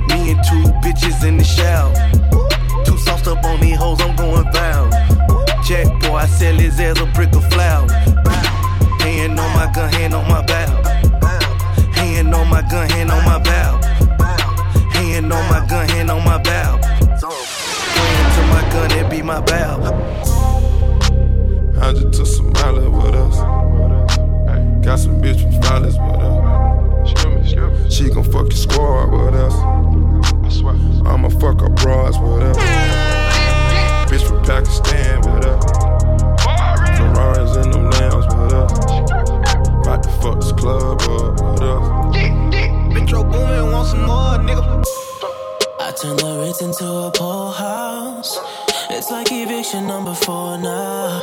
[0.08, 1.94] Me and two bitches in the shower.
[2.86, 4.89] Two sauced up on these hoes, I'm going foul.
[5.70, 7.88] Jack boy, I sell his ass a brick of flour.
[9.02, 10.66] Hand on my gun, hand on my bow.
[11.94, 13.80] Hand on my gun, hand on my bow.
[14.94, 16.80] Hand on my gun, hand on my bow.
[16.82, 19.80] Praying to my gun and be my bow.
[21.80, 23.38] I just took some Miley with us.
[24.84, 26.20] Got some bitch from Flawless with
[27.86, 27.94] us.
[27.94, 29.54] She gon' fuck your squad with us.
[31.06, 32.58] I'ma fuck her bras with us.
[34.10, 35.19] Bitch from Pakistan
[40.30, 42.94] fuck this club up with us.
[42.94, 44.84] Metro Boomin want some more, nigga.
[45.80, 48.38] I turn the Ritz into a pool house.
[48.90, 51.22] It's like eviction number four now.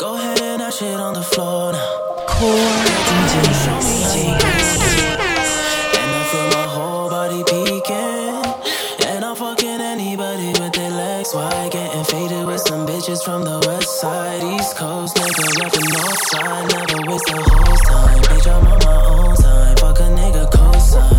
[0.00, 1.98] Go ahead and dash shit on the floor now.
[2.28, 2.68] Cool
[3.08, 5.21] DJ, show
[13.24, 15.16] from the west side, east coast.
[15.16, 16.72] Nigga rapping north side.
[16.72, 18.22] Never waste a whole time.
[18.22, 19.76] Bitch, I'm on my own time.
[19.76, 21.11] Fuck a nigga cosign.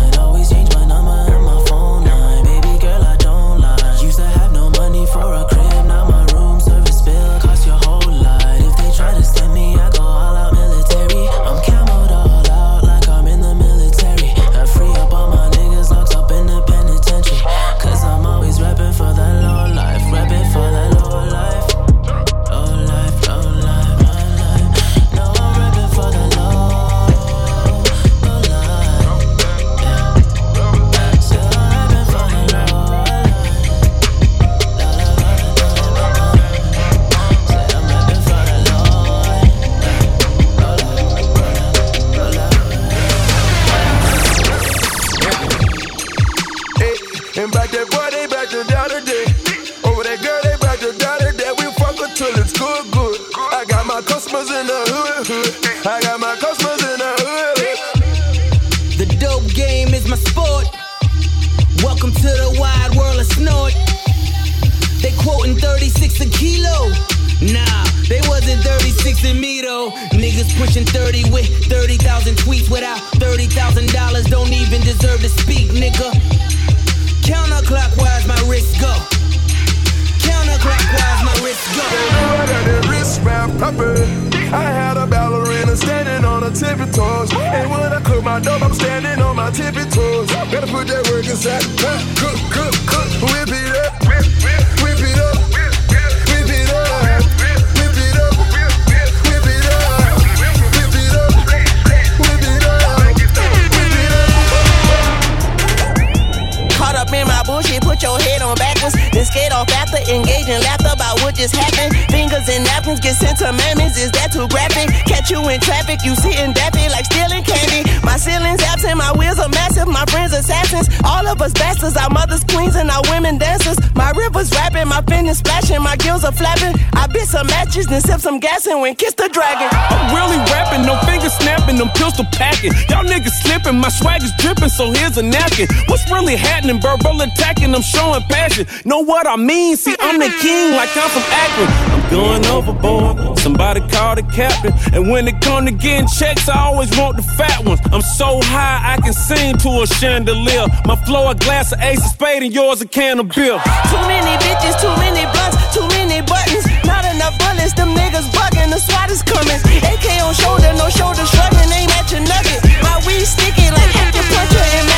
[107.54, 108.98] Bullshit, put your head on backwards.
[109.14, 111.94] Then skate off after engaging laughter about what just happened.
[112.10, 114.90] Fingers and napkins get sent to mammies, is that too graphic?
[115.06, 117.86] Catch you in traffic, you sitting dappy like stealing candy.
[118.02, 120.90] My ceiling's absent, my wheels are massive, my friends assassins.
[121.06, 123.78] All of us bastards, our mothers queens and our women dancers.
[123.94, 126.74] My rivers rapping, my fingers splashing, my gills are flapping.
[126.94, 129.68] I bit some matches, then sip some gas and went kiss the dragon.
[129.70, 132.72] I'm really rapping, no fingers snapping, them pistol packing.
[132.90, 135.68] Y'all niggas slipping, my swag is dripping, so here's a napkin.
[135.86, 136.80] What's really happening?
[136.80, 138.66] Verbal attacking, I'm showing passion.
[138.84, 139.76] Know what I mean?
[139.76, 141.68] See, I'm the king, like I'm from Akron.
[141.92, 143.38] I'm going overboard.
[143.38, 144.72] Somebody call the captain.
[144.94, 147.80] And when it come to getting checks, I always want the fat ones.
[147.92, 150.66] I'm so high, I can sing to a chandelier.
[150.86, 153.60] My flow a glass of ace of spade, and yours a can of beer.
[153.90, 156.64] Too many bitches, too many blunts, too many buttons.
[156.84, 159.60] Not enough bullets, them niggas bugging, the SWAT is coming.
[159.84, 162.60] AK on shoulder, no shoulder shrugging, at your nugget.
[162.82, 164.93] My weed sticky like acupuncture and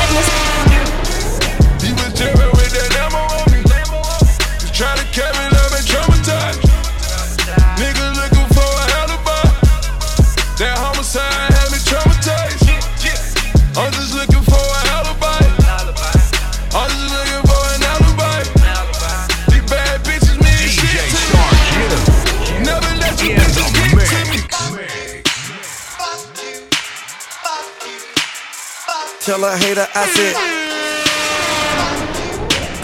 [29.26, 30.36] Tell a hater I said.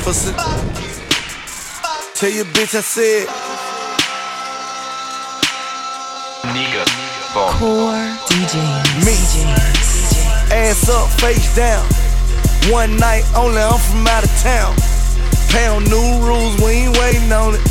[0.03, 0.33] Pussy.
[2.19, 3.29] Tell your bitch I said.
[6.51, 6.83] Nigga.
[7.31, 7.95] Core
[8.27, 9.07] DJs.
[9.07, 9.15] Me.
[10.51, 11.87] Ass up, face down.
[12.73, 14.75] One night only, I'm from out of town.
[15.49, 17.63] Pound new rules, we ain't waiting on it.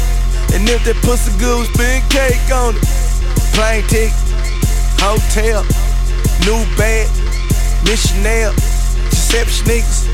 [0.56, 2.88] And if that pussy good, we spin cake on it.
[3.52, 4.16] Plane ticket,
[4.96, 5.68] hotel,
[6.48, 6.64] new
[7.82, 8.54] bag, missionary,
[9.10, 10.06] Giuseppe sneakers,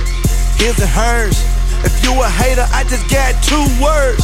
[0.57, 1.43] his and hers.
[1.85, 4.23] If you a hater, I just got two words.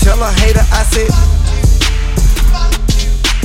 [0.00, 1.10] Tell a hater I said.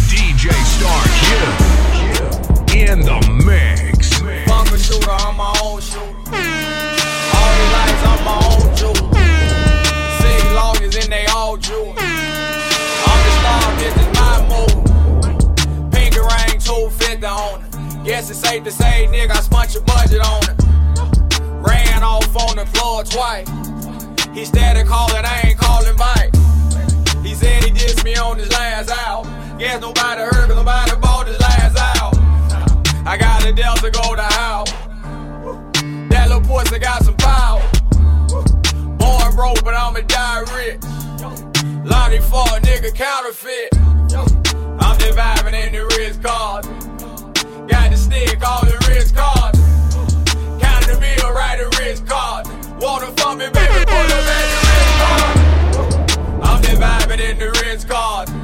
[0.10, 4.20] DJ Star Q in the mix.
[4.48, 6.02] Fuck a shooter, I'm my own shooter.
[7.34, 9.17] All these lights, I'm my own jewel.
[17.28, 18.06] On it.
[18.06, 20.58] Guess it's safe to say, nigga, I spent your budget on it.
[21.68, 23.48] Ran off on the floor twice.
[24.34, 26.34] He started calling, I ain't calling back.
[27.24, 29.58] He said he dissed me on his last album.
[29.58, 32.24] Guess nobody heard, cause nobody bought his last album.
[33.06, 34.72] I got a Delta go to house.
[36.10, 37.62] That little pussy got some power.
[38.98, 40.82] Born broke, but I'ma die rich.
[41.84, 43.70] Lonnie Ford, nigga counterfeit.
[44.80, 46.77] I'm just in the wrist card.
[47.68, 49.60] Got the stick, all the wrist cards.
[50.62, 50.98] Counting the
[51.58, 52.06] the wrist.
[52.80, 56.44] Wanna fuck me, baby, pull up at the wrist card.
[56.44, 58.37] I'm vibing in the wrist card.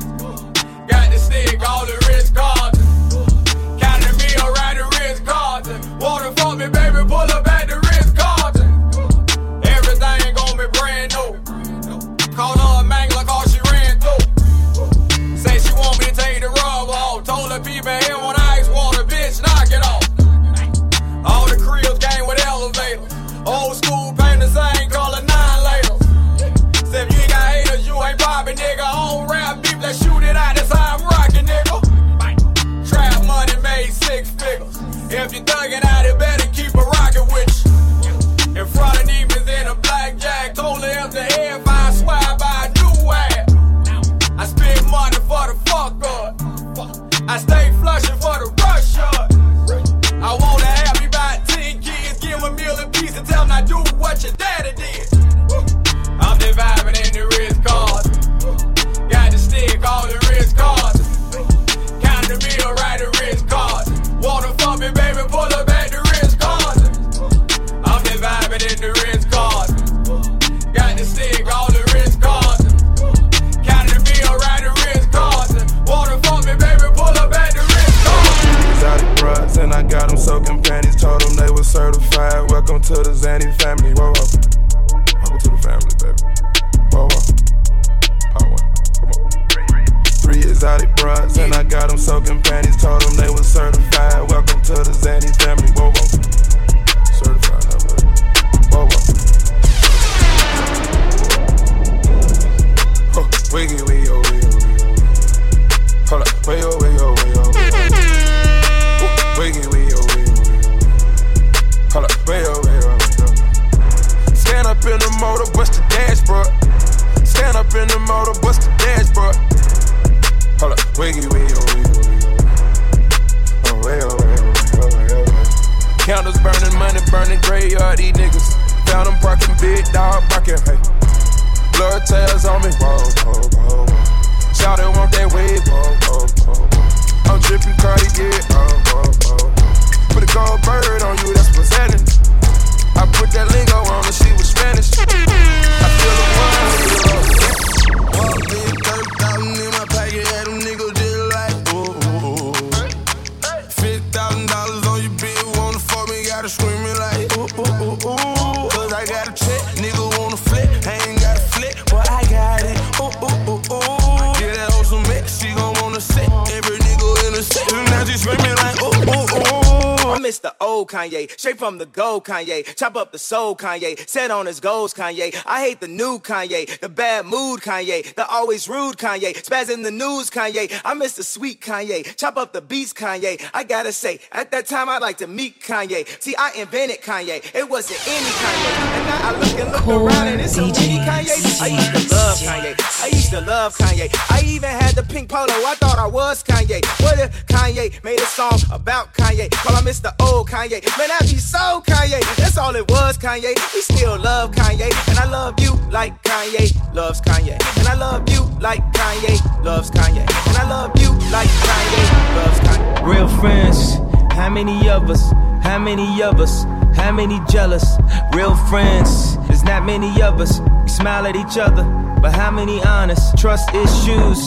[170.94, 172.76] Kanye, straight from the gold Kanye.
[172.76, 175.36] Chop up the soul Kanye, set on his goals Kanye.
[175.48, 179.82] I hate the new Kanye, the bad mood Kanye, the always rude Kanye, spaz in
[179.82, 180.72] the news Kanye.
[180.86, 183.42] I miss the sweet Kanye, chop up the beats Kanye.
[183.56, 186.06] I gotta say, at that time I'd like to meet Kanye.
[186.22, 188.72] See, I invented Kanye, it wasn't any Kanye.
[188.94, 191.62] And now I look and look around and it's so many Kanye.
[191.62, 194.08] I used to love Kanye, I used to love Kanye.
[194.30, 196.86] I even had the pink polo, I thought I was Kanye.
[197.02, 199.50] What if Kanye made a song about Kanye?
[199.66, 200.83] Well, I miss the old Kanye.
[200.98, 202.20] Man, I be so Kanye.
[202.36, 203.56] That's all it was, Kanye.
[203.74, 204.92] We still love Kanye.
[205.10, 207.54] And I love you like Kanye loves Kanye.
[207.80, 210.22] And I love you like Kanye loves Kanye.
[210.22, 213.08] And I love you like Kanye loves Kanye.
[213.08, 213.96] Real friends,
[214.34, 215.32] how many of us?
[215.64, 216.64] How many of us?
[216.96, 217.86] How many jealous?
[218.34, 220.60] Real friends, there's not many of us.
[220.84, 221.84] We smile at each other,
[222.22, 223.38] but how many honest?
[223.38, 224.40] Trust issues,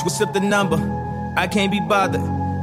[0.00, 0.78] switch up the number.
[1.36, 2.22] I can't be bothered.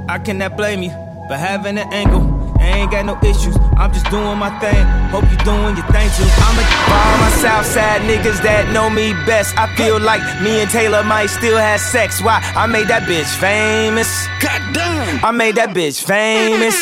[0.10, 0.90] I cannot blame you
[1.28, 2.39] for having an angle.
[2.70, 3.58] I ain't got no issues.
[3.82, 4.86] I'm just doing my thing.
[5.10, 6.30] Hope you doing your thing too.
[6.46, 9.58] I'm a for all my Southside niggas that know me best.
[9.58, 12.22] I feel like me and Taylor might still have sex.
[12.22, 12.38] Why?
[12.54, 14.06] I made that bitch famous.
[14.38, 15.26] Goddamn.
[15.26, 16.78] I made that bitch famous.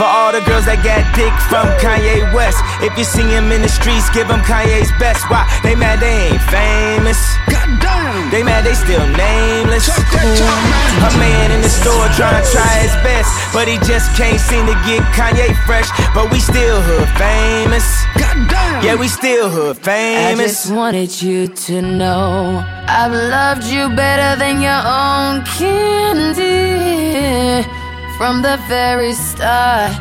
[0.00, 2.56] For all the girls that got dick from Kanye West.
[2.80, 5.28] If you see him in the streets, give him Kanye's best.
[5.28, 5.44] Why?
[5.60, 7.20] They mad they ain't famous.
[7.52, 8.32] Goddamn.
[8.32, 9.92] They mad they still nameless.
[9.92, 11.41] A man in the
[11.82, 13.30] store trying to try his best.
[13.52, 15.88] But he just can't seem to get Kanye fresh.
[16.14, 17.86] But we still hood famous.
[18.16, 18.84] Goddamn.
[18.84, 24.60] Yeah, we still hood I just wanted you to know I've loved you better than
[24.60, 26.62] your own candy
[28.16, 29.92] from the very start.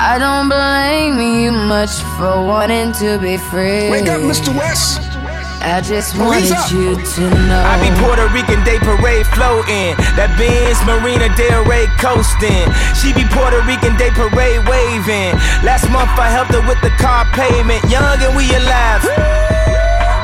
[0.00, 3.90] I don't blame you much for wanting to be free.
[3.90, 4.56] Wake up, Mr.
[4.56, 5.17] West.
[5.60, 6.70] I just Police wanted up.
[6.70, 7.62] you to know.
[7.66, 9.98] I be Puerto Rican Day Parade floating.
[10.14, 12.66] That Benz Marina Del Rey coasting.
[12.94, 15.34] She be Puerto Rican Day Parade waving.
[15.66, 17.82] Last month I helped her with the car payment.
[17.90, 19.02] Young and we alive.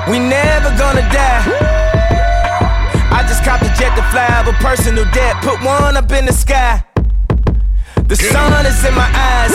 [0.06, 1.42] We never gonna die.
[3.10, 5.36] I just copped a jet to fly over personal debt.
[5.42, 6.82] Put one up in the sky.
[8.06, 9.54] The sun is in my eyes.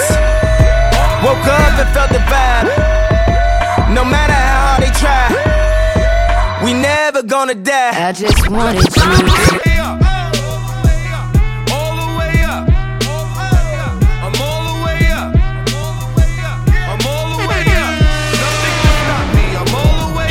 [1.24, 2.68] Woke up and felt the vibe.
[3.96, 5.26] No matter how hard they try,
[6.70, 8.10] we never gonna die.
[8.10, 9.70] I just wanted you to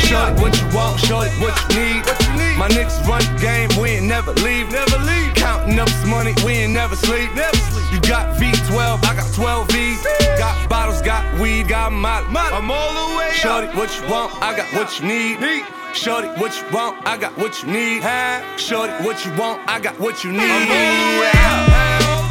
[0.09, 2.57] Shorty, what you want, shorty, what you need.
[2.57, 4.71] My niggas run the game, we ain't never leave.
[4.71, 5.38] Never leave.
[5.79, 7.33] Counting up this money, we ain't never sleep.
[7.35, 7.85] Never sleep.
[7.93, 10.03] You got V12, I got 12 V's.
[10.37, 12.25] Got bottles, got weed, got molly.
[12.35, 15.39] I'm all the way Shorty, what you want, I got what you need.
[15.93, 18.03] Shorty, what you want, I got what you need.
[18.59, 20.41] Shorty, what you want, I got what you need.
[20.41, 20.99] I'm all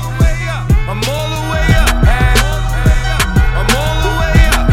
[0.05, 0.69] the way up.
[0.93, 2.05] I'm all the way up.
[3.57, 4.69] I'm all the way up.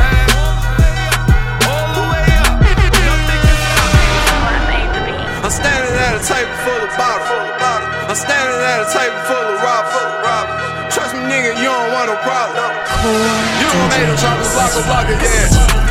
[1.71, 2.59] All the way up.
[5.45, 7.34] I'm standing at a table full of bottles.
[8.15, 10.95] I'm standing at a table full of robbers.
[10.95, 12.71] Trust me, nigga, you don't want no problem.
[13.59, 14.15] You don't hate a
[14.55, 15.84] block a block again.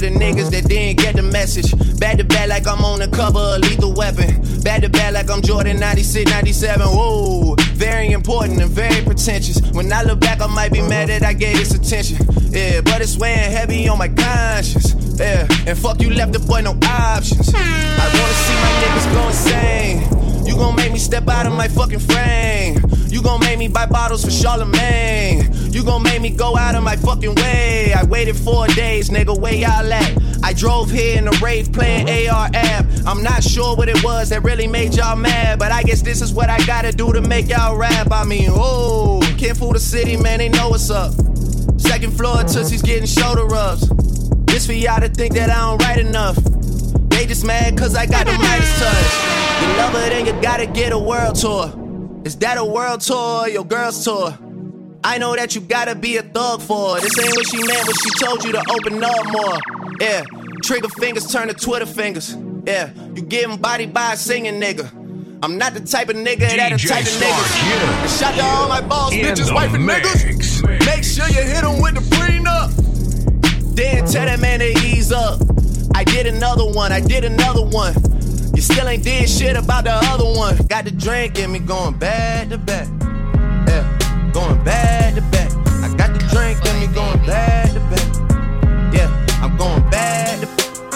[0.00, 1.70] For the niggas that didn't get the message.
[1.98, 4.40] Back to back like I'm on the cover of Lethal Weapon.
[4.62, 6.86] Back to back like I'm Jordan 96, 97.
[6.86, 9.60] Whoa, very important and very pretentious.
[9.72, 12.18] When I look back, I might be mad that I gave this attention.
[12.50, 14.94] Yeah, but it's weighing heavy on my conscience.
[15.18, 17.52] Yeah, and fuck you left the boy no options.
[17.54, 20.46] I wanna see my niggas go insane.
[20.46, 22.89] You gon' make me step out of my fucking frame.
[23.10, 25.52] You gon' make me buy bottles for Charlemagne.
[25.72, 27.92] You gon' make me go out of my fucking way.
[27.92, 30.18] I waited four days, nigga, where y'all at?
[30.44, 33.02] I drove here in a rave playing AR-AB.
[33.06, 36.22] I'm not sure what it was that really made y'all mad, but I guess this
[36.22, 38.12] is what I gotta do to make y'all rap.
[38.12, 41.12] I mean, oh, can't fool the city, man, they know what's up.
[41.78, 43.88] Second floor, Tootsie's getting shoulder rubs.
[44.46, 46.36] This for y'all to think that I don't write enough.
[47.10, 49.62] They just mad cause I got the Midas touch.
[49.62, 51.79] You love her, then you gotta get a world tour.
[52.24, 54.36] Is that a world tour or your girl's tour?
[55.02, 57.00] I know that you gotta be a thug for her.
[57.00, 59.58] This ain't what she meant when she told you to open up more.
[60.00, 60.24] Yeah,
[60.62, 62.36] trigger fingers turn to Twitter fingers.
[62.66, 64.90] Yeah, you getting body by a singing nigga.
[65.42, 67.70] I'm not the type of nigga that DJ type of niggas.
[67.70, 68.06] yeah.
[68.08, 70.84] Shout to all my boss In bitches, wife and niggas.
[70.84, 73.74] Make sure you hit them with the prenup.
[73.74, 75.40] Then tell that man to ease up.
[75.94, 77.94] I did another one, I did another one.
[78.54, 80.56] You still ain't did shit about the other one.
[80.66, 82.88] Got the drink in me going back to back.
[83.68, 85.50] Yeah, going back to back.
[85.82, 87.59] I got the drink in me going back.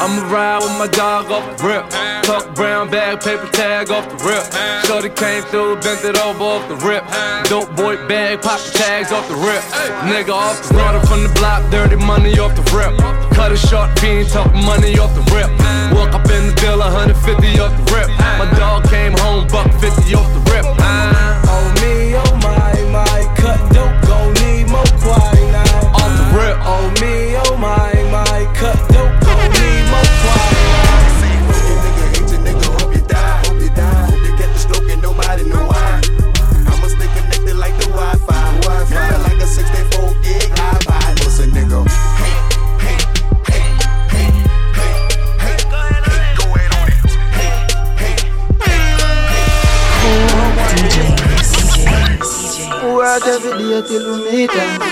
[0.05, 1.89] I'ma ride with my dog off the rip.
[2.29, 4.45] Tuck brown bag, paper tag off the rip.
[4.85, 7.09] Shorty came through, bent it over off the rip.
[7.49, 9.65] Dope boy bag, pop the tags off the rip.
[10.05, 12.93] Nigga off the starter from the block, dirty money off the rip.
[13.33, 15.49] Cut a short fiend, talk money off the rip.
[15.97, 17.25] Walk up in the bill, 150
[17.65, 18.09] off the rip.
[18.37, 19.89] My dog came home, buck 50
[20.21, 20.69] off the rip.
[20.69, 25.97] Oh me, oh my, my, cut dope, gon' need more quality now.
[25.97, 26.57] Off the rip.
[26.61, 26.85] Oh,
[27.65, 27.94] apart every
[53.75, 54.85] day till we meet ends.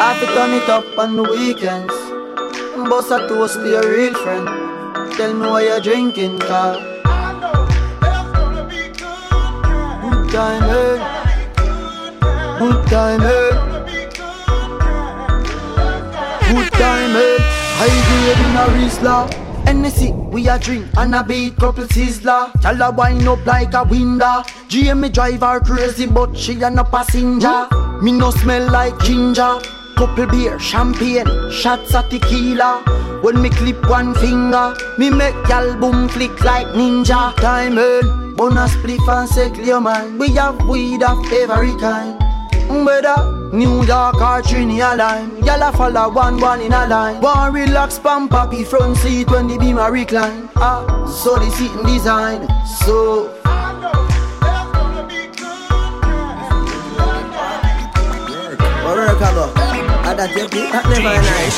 [0.00, 1.94] I fi turn it up on the weekends.
[2.88, 4.46] Bust a toast to your real friend.
[5.16, 6.74] Tell me why you're drinking, car.
[10.02, 10.96] Good time, eh?
[12.58, 13.52] Good time, eh?
[16.48, 17.36] Good time, eh?
[17.78, 19.16] High grade in a Rizla.
[19.66, 22.52] Hennessy, we a drink and a beat couple sizzler.
[22.60, 24.36] Tell her wind up like a window.
[24.68, 27.83] GM drive her crazy, but she a no passenger.
[28.04, 29.58] Me no smell like ginger.
[29.96, 32.82] Couple beer, champagne, shots of tequila.
[33.22, 37.34] When me clip one finger, me make y'all boom flick like ninja.
[37.36, 40.18] Time earn, bonus spliff and clear man.
[40.18, 42.20] We have weed of every kind.
[42.68, 47.52] Whether New York or Trinidad line Y'all a follow one one in a line One
[47.52, 52.48] relax pump happy front seat when the beam a recline Ah, so the seating design
[52.80, 53.30] So
[58.84, 61.56] Work I that you feel that never nice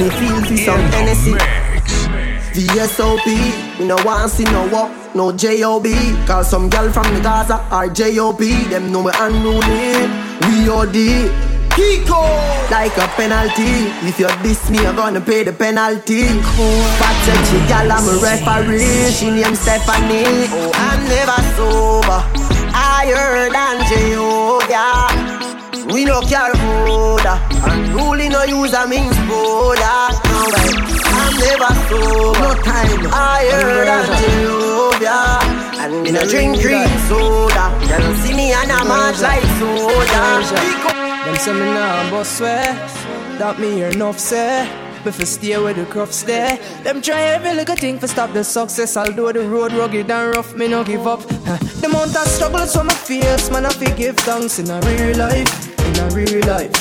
[0.00, 1.36] Me feel for some Hennessy
[2.56, 3.26] VSOP,
[3.78, 5.92] me no want see no walk, no J.O.B
[6.26, 10.08] Call some girl from the Gaza or J.O.B Them know me unruly,
[10.48, 11.28] we O.D
[11.76, 12.22] Kiko
[12.70, 13.90] Like a penalty.
[14.08, 16.28] If you diss me, you're gonna pay the penalty.
[16.96, 19.10] But she gal, I'm a referee.
[19.10, 20.46] She named Stephanie.
[20.54, 22.22] Oh, I'm never sober.
[22.72, 25.23] Higher than Jehovah
[25.94, 27.38] we no care border
[27.70, 32.40] And ruling no use a means border No way I'm never sober.
[32.40, 33.04] No time.
[33.06, 35.38] Higher than Jehovah.
[35.80, 37.70] And me no drink green soda.
[37.86, 40.24] Them see me and I march like soda.
[41.24, 42.74] Them say me nah boss swear
[43.38, 47.76] That me enough say Me fi stay where the crops there Them try every little
[47.76, 51.20] thing for stop the success Although the road rugged and rough Me no give up.
[51.20, 55.18] The amount of struggles from my face Man I fi give thanks in a real
[55.18, 56.72] life In a real life.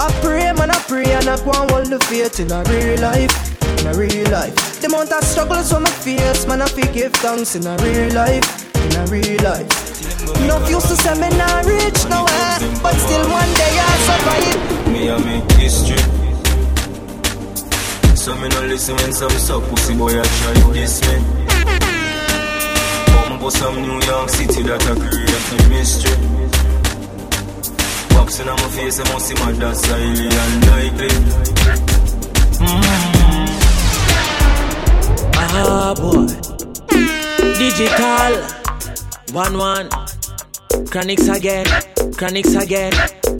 [0.00, 3.00] I pray man I pray and I go and hold the faith In a real
[3.00, 3.34] life
[3.80, 4.54] In a real life.
[4.80, 8.14] The amount of struggles from my face Man I fi give thanks in a real
[8.14, 8.46] life
[8.86, 9.66] In a real life.
[10.46, 14.92] No used to say me not rich nowhere But still one day I'll survive.
[14.92, 16.33] Me a make history
[18.24, 21.16] So me no listen when some suck pussy boy a try diss me.
[23.12, 26.16] Come for some New York City that a create a mystery.
[28.16, 31.12] Boxing on my face I must see my that's highly unlikely.
[35.36, 36.24] Ah boy.
[37.60, 38.32] Digital.
[39.34, 39.88] One one.
[40.88, 41.66] Chronics again
[42.16, 42.92] Chronics again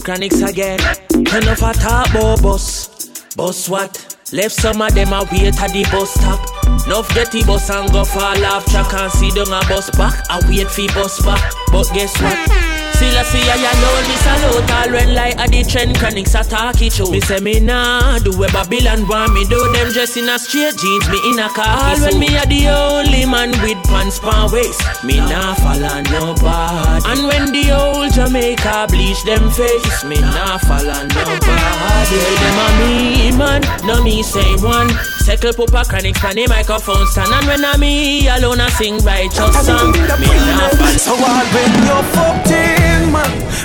[0.04, 0.80] Chronics again.
[1.14, 4.13] Enough a talk about bus Bus what?
[4.34, 6.40] Left some of them a wait at the bus stop.
[6.88, 10.24] Nuff get the bus and go fall off track and see down a bus back.
[10.28, 11.52] I wait for bus back.
[11.70, 12.73] But guess what?
[13.04, 16.42] Still I see I alone, me salute all when like a the trend chronics a
[16.42, 17.10] talk it show.
[17.10, 20.72] Me say me nah do what Babylon want me do them dress in a straight
[20.80, 22.16] jeans, me in a khaki suit.
[22.16, 27.04] when me a the only man with pants pan waist, me nah follow nobody.
[27.04, 32.20] And when the old Jamaica bleach them face, me nah follow nobody.
[32.40, 34.88] Them a me man, no me same one.
[35.20, 38.98] Circle pop a chronic pan the microphone stand And when I me alone I sing
[38.98, 42.93] righteous song Me nah follow So all when you're fucked in man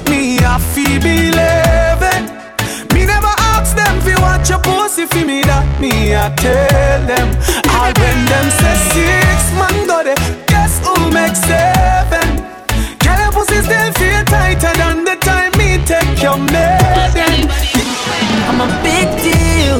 [0.10, 2.26] Me a feel believing
[2.94, 7.30] Me never ask them fi watch your pussy fi me that Me a tell them.
[7.76, 12.44] All when them say six man go there Guess who make seven?
[13.04, 17.50] Girl your pussy still feel tighter than the time me take your maiden
[18.50, 19.78] I'm a big deal.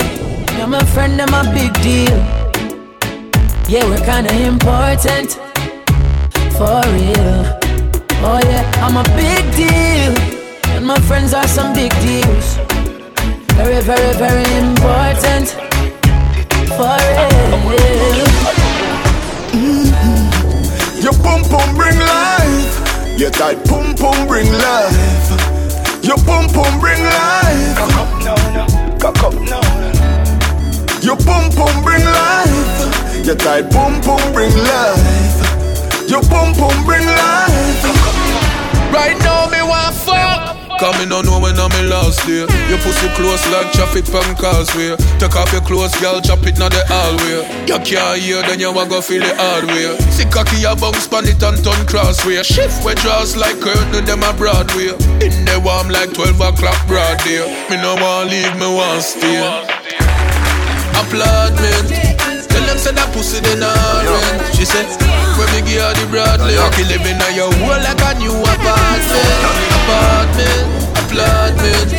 [0.58, 2.18] You're my friend, I'm a big deal.
[3.68, 5.32] Yeah, we're kinda important.
[6.56, 7.69] For real
[8.22, 10.14] Oh yeah, I'm a big deal
[10.76, 12.58] And my friends are some big deals
[13.56, 15.50] Very, very, very important
[16.78, 16.98] For
[17.70, 18.28] real
[19.52, 21.02] Mm-hmm.
[21.02, 23.20] Your pum pum bring life.
[23.20, 26.04] Your tight pum pum bring life.
[26.04, 27.78] Your pum pum bring life.
[27.78, 28.98] Cock up, no, no.
[29.00, 29.90] Cock up, no, no.
[31.02, 33.26] Your pum pum bring life.
[33.26, 36.10] Your tight pum pum bring life.
[36.10, 37.99] Your pum pum bring life.
[38.92, 40.60] Right now me want fuck.
[40.80, 44.24] Cause me no know when I'm in last day Your pussy close like traffic from
[44.40, 44.96] causeway.
[45.20, 47.44] Take off your clothes, girl, chop it now the hallway.
[47.68, 51.06] You can't hear, then you a go feel the hard way See cocky a bounce
[51.08, 52.42] pan it and turn crossway.
[52.44, 54.96] Shift where draws like curtain, them a Broadway.
[55.20, 57.44] In the warm like 12 o'clock broad day.
[57.70, 59.44] Me no want leave, me want stay.
[60.96, 61.92] Applaudment.
[62.48, 64.56] Tell them say that pussy they not rent.
[64.56, 64.88] She said,
[65.54, 66.56] me give her the Bradley.
[66.56, 69.30] Lucky living on your wall like a new apartment.
[69.84, 70.66] Apartment,
[70.98, 71.90] apartment.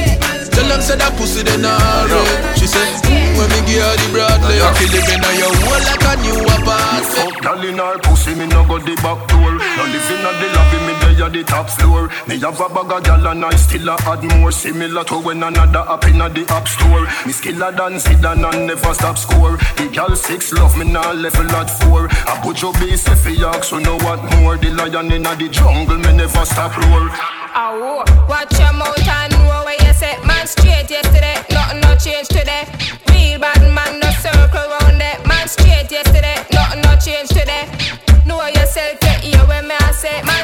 [0.51, 2.59] Tell them say that pussy they not red.
[2.59, 2.91] She said,
[3.39, 6.39] when me give her the Bradley, I feel living on your wall like a new
[6.43, 7.07] apartment.
[7.15, 9.60] Fuck girl in her pussy, me no go the back door.
[9.81, 12.11] No living at the lobby, me there at the top floor.
[12.28, 14.53] Me have a bag of gal and I still a add more.
[14.53, 17.09] Similar to when another up in the app store.
[17.24, 19.57] Me skiller than Zidane and never stop score.
[19.78, 22.09] The gal six love me now level at four.
[22.43, 24.59] Put your base if you ask, so know what more.
[24.59, 27.09] The lion in the jungle, me never stop roar.
[27.57, 31.41] Oh, watch your mouth and know where you set man straight yesterday.
[31.49, 32.68] Nothing no change today.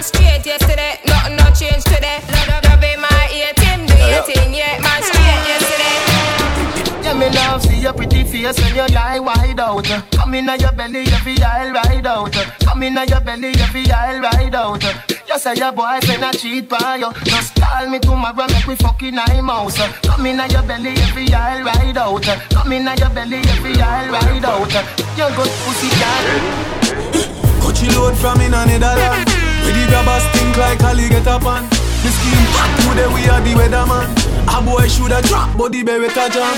[0.07, 1.01] Straight yesterday.
[1.07, 2.23] Nothing no change today.
[2.31, 4.79] Love, love, love in my ear, Tim do your thing, yeah.
[4.81, 5.97] Man straight yesterday.
[7.03, 9.85] Yeah, me love see your pretty face when you lie wide out.
[10.13, 12.33] Come in your belly, you feel I'll ride out.
[12.61, 14.85] Come in your belly, you feel I'll ride out.
[15.29, 17.13] You say your boyfriend a cheat by you.
[17.25, 19.79] Just call me tomorrow, make we fucking eye mouse.
[20.03, 22.23] Come in your belly, you feel I'll ride out.
[22.51, 24.73] Come in your belly, you feel I'll ride out.
[25.19, 26.25] You good pussy cat.
[27.61, 29.46] Coachy load from in a Netherland.
[29.67, 31.67] Where the grabbers think like Ali get up on.
[32.07, 32.47] The scheme
[32.87, 34.07] today we are the weatherman.
[34.47, 36.55] A boy shoulda drop, but the beretta jam.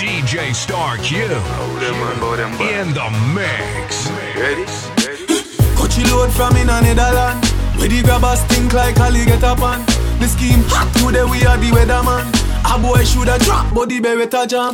[0.00, 1.24] DJ Star Q
[2.72, 3.06] in the
[3.36, 4.08] mix.
[4.40, 4.64] Ready?
[5.76, 7.44] Coachy load from in a Netherland.
[7.76, 9.84] Where the grabbers think like Ali get up on.
[10.20, 12.24] The scheme hot today we are the weatherman.
[12.64, 14.72] A boy shoulda drop, but the beretta jam.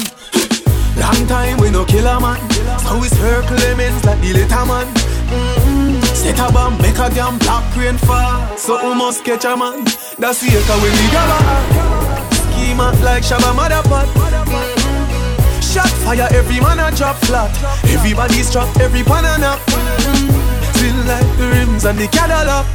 [0.97, 2.39] Long time we no kill a man.
[2.85, 4.87] So we circle lemons like the little man.
[5.33, 6.01] Mm-hmm.
[6.15, 8.57] Set a bomb, make a damn black rain fall.
[8.57, 9.85] So we must catch a man.
[10.19, 14.07] That's the echo we grab a Schema like Shabba Motherpot.
[14.13, 15.61] Mm-hmm.
[15.61, 17.51] Shot fire, every man a drop flat.
[17.89, 19.25] Everybody's trapped, every pan.
[19.25, 20.53] Mm-hmm.
[20.77, 22.67] Still like the rims and the Cadillac.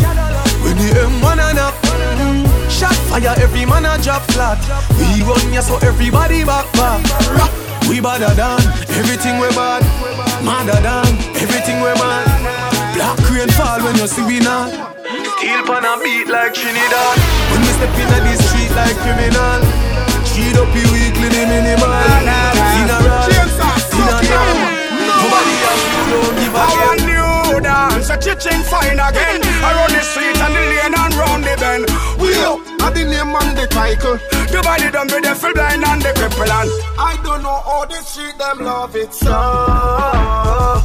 [0.64, 1.76] When the M1 a nap.
[2.72, 4.58] Shot fire, every man a drop flat.
[4.98, 7.67] We run ya so everybody back back.
[7.88, 8.60] We badder than
[9.00, 9.82] everything we bad.
[10.44, 11.08] Madder than
[11.40, 12.28] everything we mad.
[12.94, 14.70] Black rain fall when you see we not.
[15.40, 17.18] Steel pan a beat like Trinidad.
[17.52, 19.62] When we step in the street like criminal.
[20.28, 21.88] Cheat up your weekly the minimal.
[22.76, 23.24] Funeral,
[23.90, 24.78] funeral.
[25.08, 27.07] Nobody else you don't give a damn.
[28.10, 29.42] A chiching fine again.
[29.64, 31.86] Around the street and the lane and round the bend.
[32.20, 34.18] We up at the name and the title.
[34.52, 37.86] The body done with the full blind and the cripple and I don't know how
[37.86, 39.36] the street them love it so.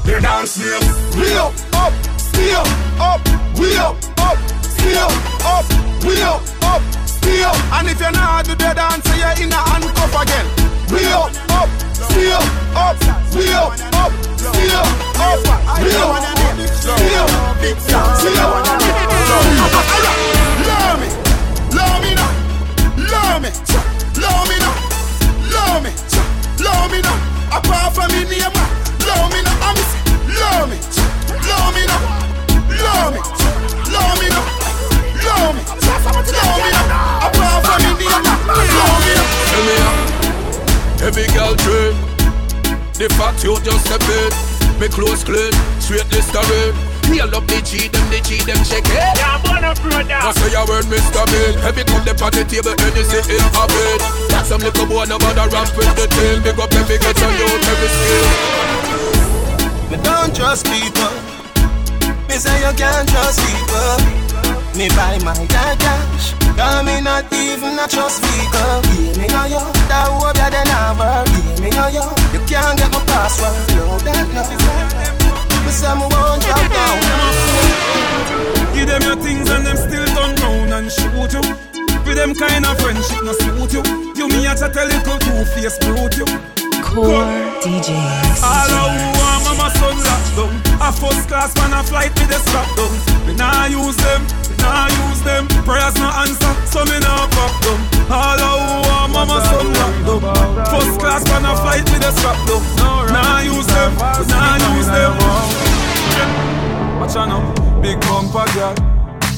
[0.05, 0.83] The dance name.
[1.15, 2.65] We up, up, still
[2.99, 3.23] up,
[3.59, 5.13] we up, up, still
[5.47, 5.67] up,
[6.03, 7.55] we up, up, still.
[7.77, 10.47] And if you're not do the dance, you're in a handcuff again.
[10.91, 12.97] We up, up, up, we up, up,
[13.31, 14.32] still up, we up,
[27.53, 28.53] Apart from me name,
[29.07, 29.57] love me now.
[29.63, 29.77] I'm
[30.41, 30.79] love me,
[31.47, 32.01] love me now,
[32.83, 33.21] love me,
[33.93, 34.47] love me now,
[35.23, 35.63] love me,
[36.33, 37.29] love me now.
[37.29, 38.25] Apart from me name,
[38.73, 41.07] love me now.
[41.07, 42.12] Every girl train
[43.03, 44.31] The fact you just step in
[44.79, 45.51] Me clothes clean
[45.83, 46.71] Straight listerine
[47.11, 50.23] Heal up the cheat them, the cheat them check it Yeah, I'm gonna throw down
[50.23, 51.27] I say a word, Mr.
[51.27, 54.01] Bill Every cup them on the table, and you see in a bed
[54.31, 57.35] Got some little boy, no bother ramp with the tail Big up every get on
[57.43, 58.31] you, every skill
[59.91, 61.11] Me don't trust people.
[62.31, 63.99] Me say you can't trust people.
[64.79, 66.42] Me buy my dad cash.
[66.57, 68.83] Cause me not even a trust vehicle.
[68.93, 69.63] Give me know you.
[69.89, 71.25] That hope you then have Yeah,
[71.63, 72.05] me know you.
[72.33, 73.57] You can't get my password.
[73.77, 74.43] No, that no.
[75.65, 76.99] Me say me won't drop down.
[78.75, 81.45] Give them your things and them still turn round and shoot you.
[82.05, 83.83] With them kind of friendship no suit you.
[84.17, 86.27] You me a chat a little two-face brute you.
[86.83, 87.25] Core
[87.63, 88.43] DJs.
[88.43, 90.53] All of who want mama son locked down.
[90.83, 92.93] A first class man a flight with the strap down.
[93.27, 95.45] Me nah use them, me nah use them.
[95.67, 97.81] Prayers no answer, so me nah pop down.
[98.11, 100.67] All who want mama son locked down.
[100.71, 102.63] First class man a flight with the strap down.
[103.13, 103.93] Nah use them,
[104.31, 105.13] nah use them.
[107.01, 107.43] Watch out now,
[107.83, 108.75] big bumper girl.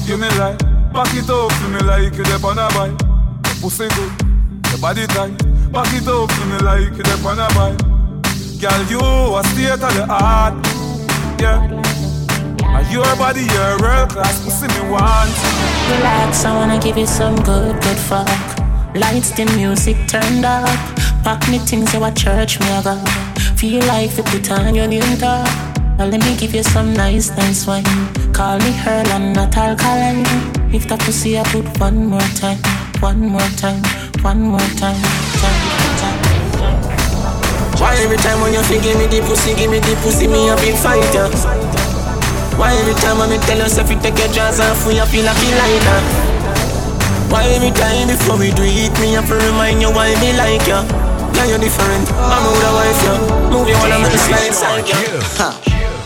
[0.05, 0.59] Give me light,
[0.93, 2.97] back it up to me like you dey on a bike.
[3.61, 4.11] Pussy good,
[4.69, 5.33] your body tight.
[5.71, 7.79] Back it up to me like you dey on a bike.
[8.61, 8.99] Girl, you
[9.35, 10.53] a state of the art,
[11.41, 11.59] yeah.
[12.75, 15.31] And your body, your world class, pussy me want.
[15.89, 18.27] Relax, I wanna give you some good, good fuck.
[18.93, 20.67] Lights, the music turned up.
[21.23, 22.95] Pack me things to a church me a go.
[23.55, 25.47] Feel like to put on your name tag.
[25.97, 27.85] Now let me give you some nice, nice wine.
[28.33, 30.25] Call me Earl and not alkaline.
[30.75, 32.59] If that pussy I put one more time,
[32.99, 33.81] one more time,
[34.21, 35.01] one more time,
[35.39, 35.61] time,
[36.01, 36.19] time.
[37.79, 40.49] Why every time when you feel give me the pussy, give me the pussy, me
[40.49, 41.74] a big fighter.
[42.57, 45.25] Why every time when me tell yourself you take your jaws off, we a feel
[45.25, 46.03] like you like that?
[47.29, 50.63] Why every time before we do it, me have to remind you why me like
[50.67, 50.79] you?
[51.35, 52.07] Yeah, you're different.
[52.15, 53.51] I'm with a wife, yeah.
[53.51, 54.95] Move you wanna make me slide inside you.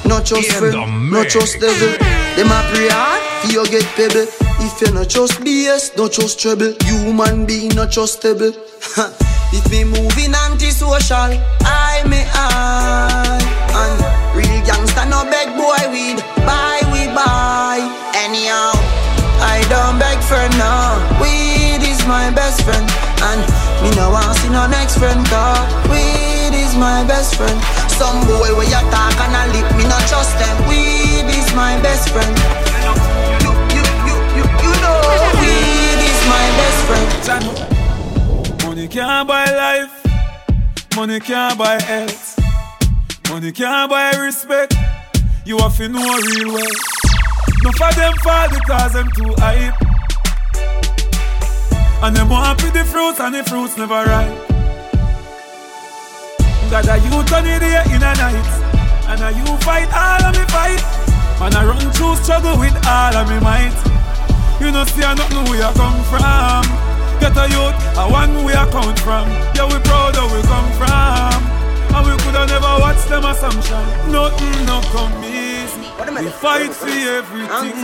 [0.09, 1.93] Not just friend, not just devil.
[2.35, 4.25] Them a pray hard, for you get pebble.
[4.61, 6.73] If you not just BS, not just trouble.
[6.81, 8.57] Human being not trustable.
[9.53, 13.37] if me moving antisocial, I may I.
[13.69, 14.01] And
[14.35, 16.17] real gangster no beg boy weed,
[17.19, 17.79] buy.
[18.15, 18.71] Anyhow,
[19.43, 20.75] I don't beg for no.
[21.19, 22.87] Weed is my best friend,
[23.29, 23.41] and
[23.83, 25.19] me no want see no next friend.
[25.27, 27.57] Cause weed is my best friend.
[27.99, 30.55] Some boy where you talk and a lip, me not trust them.
[30.69, 32.33] Weed is my best friend.
[33.43, 34.99] You, you, you, you, you know,
[35.41, 37.07] weed is my best friend.
[38.63, 39.93] Money can't buy life,
[40.95, 42.39] money can't buy health,
[43.29, 44.73] money can't buy respect.
[45.45, 46.98] You have to know real well.
[47.61, 49.75] No for them fall because them too hype.
[52.01, 54.47] And them want to the fruits and the fruits never ripe.
[56.71, 58.49] That a youth on the day in a night?
[59.11, 60.79] And a you fight all of me fight?
[61.43, 63.75] Man I run through struggle with all of me might.
[64.63, 66.63] You know see I don't know where I come from.
[67.19, 69.27] Get a youth, I want we I come from.
[69.51, 71.35] Yeah we proud of where we come from.
[71.91, 73.83] And we coulda never watch them assumption.
[74.07, 75.58] Nothing no come easy
[75.99, 77.83] We fight for everything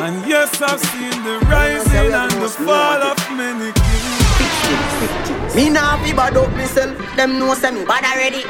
[0.00, 6.12] And yes I've seen the rising and the fall of many kings Me nah fi
[6.12, 6.96] bad up myself.
[7.16, 8.44] Them know say me bad already.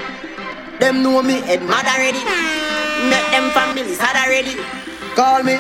[0.79, 2.23] Them know me head mad already.
[3.11, 4.55] Make them families had already.
[5.17, 5.57] Call me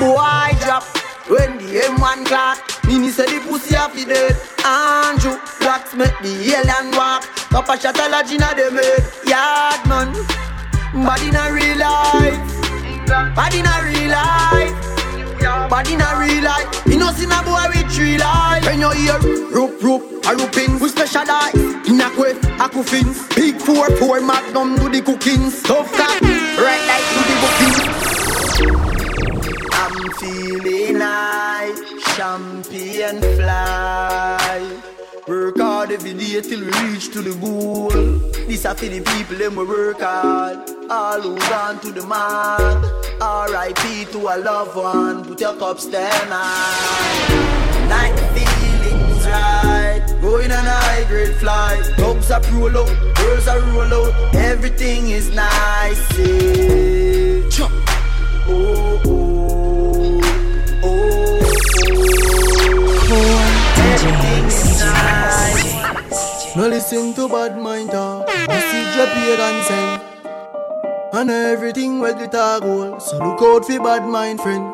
[0.00, 0.84] boy drop
[1.28, 2.58] when the M1 clock.
[2.86, 4.36] Mini say the pussy a fi dead.
[4.64, 7.22] Andrew blacks make the alien walk.
[7.50, 9.02] Cup a shot a lodge inna them head.
[9.26, 10.12] Yard man,
[11.04, 12.61] body a real life.
[13.12, 14.72] Body a real life.
[15.68, 16.86] Body a real life.
[16.86, 18.64] You know see a boy with three life.
[18.64, 19.18] When you hear
[19.50, 23.28] rope rope a rooping, we specialize in a quiff, a.
[23.36, 25.50] Big four four magnum do the cooking.
[25.62, 27.76] Tough cat, red light do the booking.
[29.74, 31.72] I'm feeling high,
[32.16, 34.80] champion fly.
[35.28, 37.90] Work hard every day till we reach to the goal.
[38.48, 40.81] This a for the people them we work hard.
[40.92, 42.84] All who gone to the mark.
[43.18, 44.04] R.I.P.
[44.12, 45.24] to a loved one.
[45.24, 47.88] Put your cups down high.
[47.88, 50.04] Night feelings right.
[50.20, 51.82] Going on a high grade flight.
[51.96, 54.34] Dogs are roll out, girls are roll out.
[54.34, 56.18] Everything is nice.
[56.18, 57.48] eh.
[58.48, 60.20] Oh, oh,
[60.84, 61.40] oh,
[63.12, 63.40] oh.
[63.94, 66.54] Everything's nice.
[66.54, 68.26] No listen to bad mind talk.
[68.26, 70.11] Message your pagan send.
[71.14, 72.98] And everything the talk goal.
[72.98, 74.64] So look out for bad mind friend.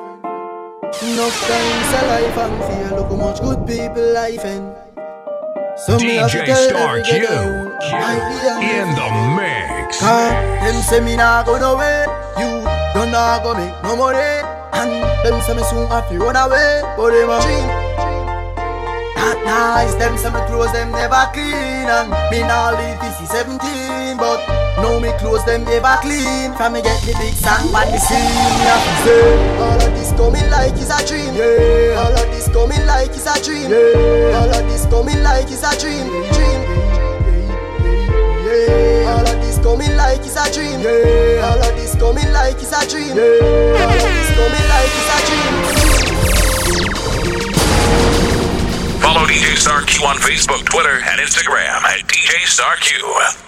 [1.03, 2.97] Enough times a life and fear.
[2.97, 4.73] Look how much good people life in.
[5.85, 9.99] So me have to DJ Star Q ghetto youth, I be a in the mix.
[9.99, 12.07] Them say me nah go nowhere
[12.39, 12.63] You
[12.95, 14.19] don't nah go make no money
[14.79, 14.91] And
[15.27, 17.67] them say me soon have to run away But them a dream
[19.19, 23.31] That nice Them say me clothes them never clean And me nah live this is
[23.31, 27.87] 17 But now me clothes them ever clean From me get the big song on
[27.91, 32.01] the scene Me have to say All of this coming like is a dream yeah.
[32.01, 34.39] All of this coming like is a dream yeah.
[34.39, 36.61] All of this coming like is a dream Dream
[38.49, 39.13] yeah.
[39.13, 40.81] All of this coming like it's a dream.
[40.81, 41.45] Yeah.
[41.45, 43.17] All of this coming like it's a dream.
[43.17, 43.83] Yeah.
[43.83, 45.55] All of this coming like it's a dream.
[49.03, 53.48] Follow DJ Star Q on Facebook, Twitter, and Instagram at DJ Star Q.